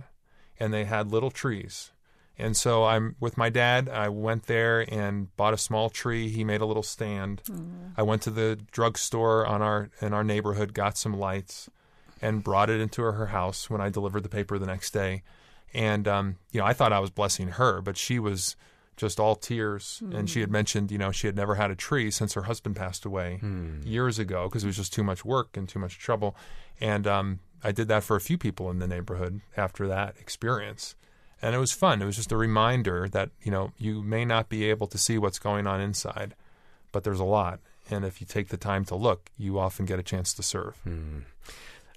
and 0.58 0.74
they 0.74 0.84
had 0.84 1.12
little 1.12 1.30
trees. 1.30 1.92
And 2.36 2.56
so 2.56 2.84
I'm 2.84 3.16
with 3.18 3.36
my 3.36 3.48
dad. 3.48 3.88
I 3.88 4.08
went 4.08 4.46
there 4.46 4.80
and 4.92 5.34
bought 5.36 5.54
a 5.54 5.58
small 5.58 5.90
tree. 5.90 6.28
He 6.28 6.44
made 6.44 6.60
a 6.60 6.66
little 6.66 6.84
stand. 6.84 7.42
Mm. 7.44 7.92
I 7.96 8.02
went 8.02 8.22
to 8.22 8.30
the 8.30 8.58
drugstore 8.70 9.44
on 9.46 9.60
our 9.60 9.90
in 10.00 10.12
our 10.12 10.22
neighborhood, 10.22 10.72
got 10.72 10.96
some 10.96 11.18
lights, 11.18 11.68
and 12.22 12.44
brought 12.44 12.70
it 12.70 12.80
into 12.80 13.02
her 13.02 13.26
house 13.26 13.68
when 13.68 13.80
I 13.80 13.90
delivered 13.90 14.22
the 14.22 14.28
paper 14.28 14.58
the 14.58 14.66
next 14.66 14.92
day. 14.92 15.22
And 15.74 16.06
um, 16.06 16.36
you 16.52 16.60
know, 16.60 16.66
I 16.66 16.74
thought 16.74 16.92
I 16.92 17.00
was 17.00 17.10
blessing 17.10 17.48
her, 17.48 17.80
but 17.80 17.96
she 17.96 18.20
was 18.20 18.54
just 18.98 19.18
all 19.18 19.34
tears. 19.34 20.02
Mm. 20.04 20.18
And 20.18 20.30
she 20.30 20.40
had 20.40 20.50
hmm. 20.50 20.54
mentioned, 20.54 20.90
you 20.90 20.98
know, 20.98 21.10
she 21.10 21.26
had 21.26 21.36
never 21.36 21.54
had 21.54 21.70
a 21.70 21.76
tree 21.76 22.10
since 22.10 22.34
her 22.34 22.42
husband 22.42 22.76
passed 22.76 23.06
away 23.06 23.40
mm. 23.42 23.86
years 23.86 24.18
ago 24.18 24.48
because 24.48 24.64
it 24.64 24.66
was 24.66 24.76
just 24.76 24.92
too 24.92 25.04
much 25.04 25.24
work 25.24 25.56
and 25.56 25.68
too 25.68 25.78
much 25.78 25.98
trouble. 25.98 26.36
And 26.80 27.06
um, 27.06 27.38
I 27.64 27.72
did 27.72 27.88
that 27.88 28.02
for 28.02 28.16
a 28.16 28.20
few 28.20 28.36
people 28.36 28.70
in 28.70 28.80
the 28.80 28.86
neighborhood 28.86 29.40
after 29.56 29.88
that 29.88 30.16
experience. 30.20 30.96
And 31.40 31.54
it 31.54 31.58
was 31.58 31.72
fun. 31.72 32.02
It 32.02 32.04
was 32.04 32.16
just 32.16 32.32
a 32.32 32.36
reminder 32.36 33.08
that, 33.10 33.30
you 33.42 33.52
know, 33.52 33.72
you 33.78 34.02
may 34.02 34.24
not 34.24 34.48
be 34.48 34.64
able 34.64 34.88
to 34.88 34.98
see 34.98 35.16
what's 35.18 35.38
going 35.38 35.66
on 35.68 35.80
inside, 35.80 36.34
but 36.90 37.04
there's 37.04 37.20
a 37.20 37.24
lot. 37.24 37.60
And 37.90 38.04
if 38.04 38.20
you 38.20 38.26
take 38.26 38.48
the 38.48 38.56
time 38.56 38.84
to 38.86 38.96
look, 38.96 39.30
you 39.38 39.58
often 39.58 39.86
get 39.86 40.00
a 40.00 40.02
chance 40.02 40.34
to 40.34 40.42
serve. 40.42 40.76
Mm. 40.86 41.22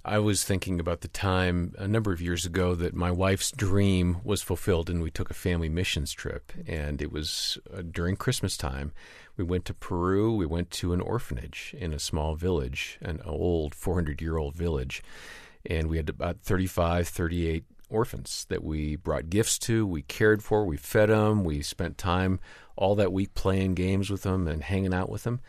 I 0.04 0.18
was 0.18 0.42
thinking 0.42 0.80
about 0.80 1.02
the 1.02 1.08
time 1.08 1.74
a 1.78 1.86
number 1.86 2.12
of 2.12 2.20
years 2.20 2.44
ago 2.44 2.74
that 2.74 2.92
my 2.92 3.12
wife's 3.12 3.52
dream 3.52 4.16
was 4.24 4.42
fulfilled, 4.42 4.90
and 4.90 5.00
we 5.00 5.12
took 5.12 5.30
a 5.30 5.34
family 5.34 5.68
missions 5.68 6.12
trip. 6.12 6.52
And 6.66 7.00
it 7.00 7.12
was 7.12 7.56
uh, 7.72 7.82
during 7.88 8.16
Christmas 8.16 8.56
time. 8.56 8.92
We 9.36 9.44
went 9.44 9.64
to 9.66 9.74
Peru. 9.74 10.34
We 10.34 10.44
went 10.44 10.72
to 10.72 10.92
an 10.92 11.00
orphanage 11.00 11.74
in 11.78 11.92
a 11.92 12.00
small 12.00 12.34
village, 12.34 12.98
an 13.00 13.20
old 13.24 13.76
400 13.76 14.20
year 14.20 14.36
old 14.36 14.56
village. 14.56 15.04
And 15.64 15.88
we 15.88 15.98
had 15.98 16.08
about 16.08 16.40
35, 16.42 17.06
38 17.06 17.64
orphans 17.88 18.46
that 18.48 18.64
we 18.64 18.96
brought 18.96 19.30
gifts 19.30 19.56
to, 19.60 19.86
we 19.86 20.02
cared 20.02 20.42
for, 20.42 20.64
we 20.64 20.76
fed 20.76 21.10
them, 21.10 21.44
we 21.44 21.62
spent 21.62 21.96
time 21.96 22.40
all 22.74 22.96
that 22.96 23.12
week 23.12 23.34
playing 23.34 23.74
games 23.74 24.10
with 24.10 24.22
them 24.22 24.48
and 24.48 24.64
hanging 24.64 24.94
out 24.94 25.10
with 25.10 25.22
them. 25.22 25.40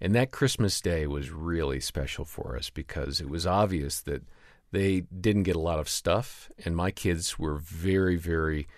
And 0.00 0.14
that 0.14 0.30
Christmas 0.30 0.80
day 0.80 1.06
was 1.06 1.30
really 1.30 1.80
special 1.80 2.24
for 2.24 2.56
us 2.56 2.70
because 2.70 3.20
it 3.20 3.28
was 3.28 3.46
obvious 3.46 4.00
that 4.02 4.22
they 4.70 5.00
didn't 5.00 5.44
get 5.44 5.56
a 5.56 5.60
lot 5.60 5.78
of 5.78 5.88
stuff, 5.88 6.50
and 6.64 6.76
my 6.76 6.90
kids 6.90 7.38
were 7.38 7.56
very, 7.56 8.16
very 8.16 8.68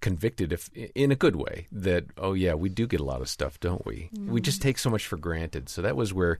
convicted, 0.00 0.52
if 0.52 0.70
in 0.94 1.10
a 1.10 1.16
good 1.16 1.36
way, 1.36 1.66
that 1.72 2.04
oh 2.16 2.32
yeah, 2.32 2.54
we 2.54 2.68
do 2.68 2.86
get 2.86 3.00
a 3.00 3.04
lot 3.04 3.20
of 3.20 3.28
stuff, 3.28 3.58
don't 3.58 3.84
we? 3.84 4.10
Mm. 4.14 4.28
We 4.28 4.40
just 4.40 4.62
take 4.62 4.78
so 4.78 4.90
much 4.90 5.06
for 5.06 5.16
granted. 5.16 5.68
So 5.68 5.82
that 5.82 5.96
was 5.96 6.12
where 6.14 6.38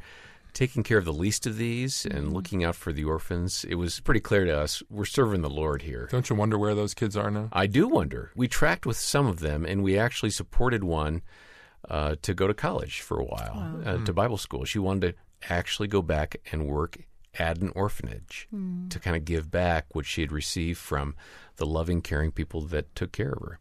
taking 0.52 0.82
care 0.82 0.98
of 0.98 1.04
the 1.04 1.12
least 1.12 1.46
of 1.46 1.56
these 1.56 2.04
and 2.04 2.26
mm-hmm. 2.26 2.34
looking 2.34 2.64
out 2.64 2.74
for 2.74 2.92
the 2.92 3.04
orphans, 3.04 3.64
it 3.68 3.76
was 3.76 4.00
pretty 4.00 4.20
clear 4.20 4.44
to 4.44 4.58
us 4.58 4.82
we're 4.90 5.04
serving 5.04 5.42
the 5.42 5.50
Lord 5.50 5.82
here. 5.82 6.08
Don't 6.10 6.28
you 6.28 6.36
wonder 6.36 6.58
where 6.58 6.74
those 6.74 6.94
kids 6.94 7.16
are 7.16 7.30
now? 7.30 7.48
I 7.52 7.66
do 7.66 7.86
wonder. 7.86 8.32
We 8.34 8.48
tracked 8.48 8.86
with 8.86 8.96
some 8.96 9.26
of 9.26 9.40
them, 9.40 9.64
and 9.64 9.82
we 9.82 9.98
actually 9.98 10.30
supported 10.30 10.84
one 10.84 11.22
uh, 11.88 12.16
to 12.22 12.34
go 12.34 12.46
to 12.46 12.54
college 12.54 13.00
for 13.00 13.18
a 13.18 13.24
while, 13.24 13.54
wow. 13.54 13.80
uh, 13.84 13.92
to 13.92 14.12
hmm. 14.12 14.12
Bible 14.12 14.38
school. 14.38 14.64
She 14.64 14.78
wanted 14.78 15.12
to 15.12 15.52
actually 15.52 15.88
go 15.88 16.02
back 16.02 16.36
and 16.52 16.66
work 16.66 16.98
at 17.38 17.58
an 17.58 17.70
orphanage 17.74 18.48
mm. 18.52 18.90
to 18.90 18.98
kind 18.98 19.16
of 19.16 19.24
give 19.24 19.50
back 19.50 19.94
what 19.94 20.06
she 20.06 20.22
had 20.22 20.32
received 20.32 20.78
from 20.78 21.14
the 21.56 21.66
loving, 21.66 22.00
caring 22.00 22.32
people 22.32 22.62
that 22.62 22.94
took 22.94 23.12
care 23.12 23.32
of 23.32 23.40
her. 23.42 23.58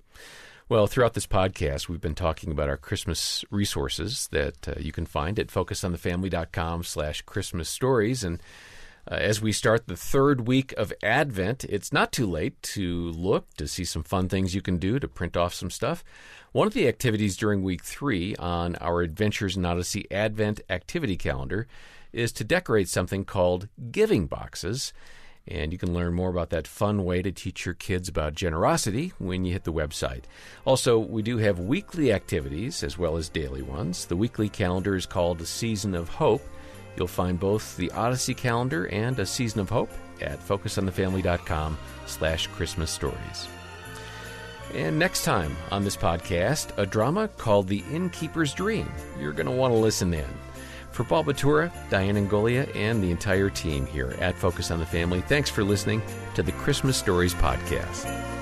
Well, 0.69 0.87
throughout 0.87 1.13
this 1.13 1.27
podcast, 1.27 1.87
we've 1.87 2.01
been 2.01 2.15
talking 2.15 2.51
about 2.51 2.69
our 2.69 2.77
Christmas 2.77 3.45
resources 3.49 4.27
that 4.31 4.67
uh, 4.67 4.73
you 4.79 4.91
can 4.91 5.05
find 5.05 5.39
at 5.39 5.47
focusonthefamily.com 5.47 6.83
slash 6.83 7.21
Christmas 7.21 7.69
stories. 7.69 8.23
And 8.23 8.41
uh, 9.09 9.15
as 9.15 9.41
we 9.41 9.51
start 9.51 9.87
the 9.87 9.95
third 9.95 10.47
week 10.47 10.73
of 10.73 10.91
Advent, 11.01 11.63
it's 11.65 11.93
not 11.93 12.11
too 12.11 12.25
late 12.25 12.61
to 12.61 13.09
look 13.11 13.53
to 13.55 13.67
see 13.67 13.85
some 13.85 14.03
fun 14.03 14.27
things 14.27 14.53
you 14.53 14.61
can 14.61 14.77
do 14.77 14.99
to 14.99 15.07
print 15.07 15.37
off 15.37 15.53
some 15.53 15.71
stuff. 15.71 16.03
One 16.51 16.67
of 16.67 16.73
the 16.73 16.87
activities 16.87 17.37
during 17.37 17.63
week 17.63 17.83
three 17.83 18.35
on 18.35 18.75
our 18.77 19.01
Adventures 19.01 19.55
in 19.55 19.65
Odyssey 19.65 20.05
Advent 20.11 20.61
activity 20.69 21.15
calendar 21.15 21.67
is 22.11 22.31
to 22.33 22.43
decorate 22.43 22.89
something 22.89 23.23
called 23.23 23.69
giving 23.91 24.27
boxes. 24.27 24.91
And 25.47 25.71
you 25.71 25.77
can 25.77 25.93
learn 25.93 26.13
more 26.13 26.29
about 26.29 26.49
that 26.49 26.67
fun 26.67 27.05
way 27.05 27.21
to 27.21 27.31
teach 27.31 27.65
your 27.65 27.75
kids 27.75 28.09
about 28.09 28.35
generosity 28.35 29.13
when 29.17 29.45
you 29.45 29.53
hit 29.53 29.63
the 29.63 29.71
website. 29.71 30.23
Also, 30.65 30.99
we 30.99 31.21
do 31.21 31.37
have 31.37 31.59
weekly 31.59 32.11
activities 32.11 32.83
as 32.83 32.97
well 32.97 33.15
as 33.15 33.29
daily 33.29 33.61
ones. 33.61 34.05
The 34.05 34.17
weekly 34.17 34.49
calendar 34.49 34.95
is 34.95 35.05
called 35.05 35.37
the 35.37 35.45
Season 35.45 35.95
of 35.95 36.09
Hope 36.09 36.41
You'll 36.97 37.07
find 37.07 37.39
both 37.39 37.77
the 37.77 37.91
Odyssey 37.91 38.33
calendar 38.33 38.87
and 38.87 39.17
a 39.19 39.25
Season 39.25 39.59
of 39.61 39.69
Hope 39.69 39.91
at 40.21 40.39
focusonthefamily.com 40.45 41.77
slash 42.05 42.47
Christmas 42.47 42.91
stories. 42.91 43.47
And 44.73 44.99
next 44.99 45.23
time 45.23 45.55
on 45.71 45.83
this 45.83 45.95
podcast, 45.95 46.77
a 46.77 46.85
drama 46.85 47.29
called 47.37 47.67
The 47.67 47.83
Innkeeper's 47.91 48.53
Dream. 48.53 48.91
You're 49.19 49.31
going 49.31 49.45
to 49.45 49.51
want 49.51 49.73
to 49.73 49.77
listen 49.77 50.13
in. 50.13 50.27
For 50.91 51.03
Paul 51.03 51.23
Batura, 51.23 51.71
Diane 51.89 52.15
Angolia, 52.15 52.75
and 52.75 53.03
the 53.03 53.11
entire 53.11 53.49
team 53.49 53.85
here 53.85 54.15
at 54.19 54.35
Focus 54.35 54.71
on 54.71 54.79
the 54.79 54.85
Family, 54.85 55.21
thanks 55.21 55.49
for 55.49 55.63
listening 55.63 56.01
to 56.33 56.41
the 56.41 56.51
Christmas 56.53 56.97
Stories 56.97 57.35
Podcast. 57.35 58.36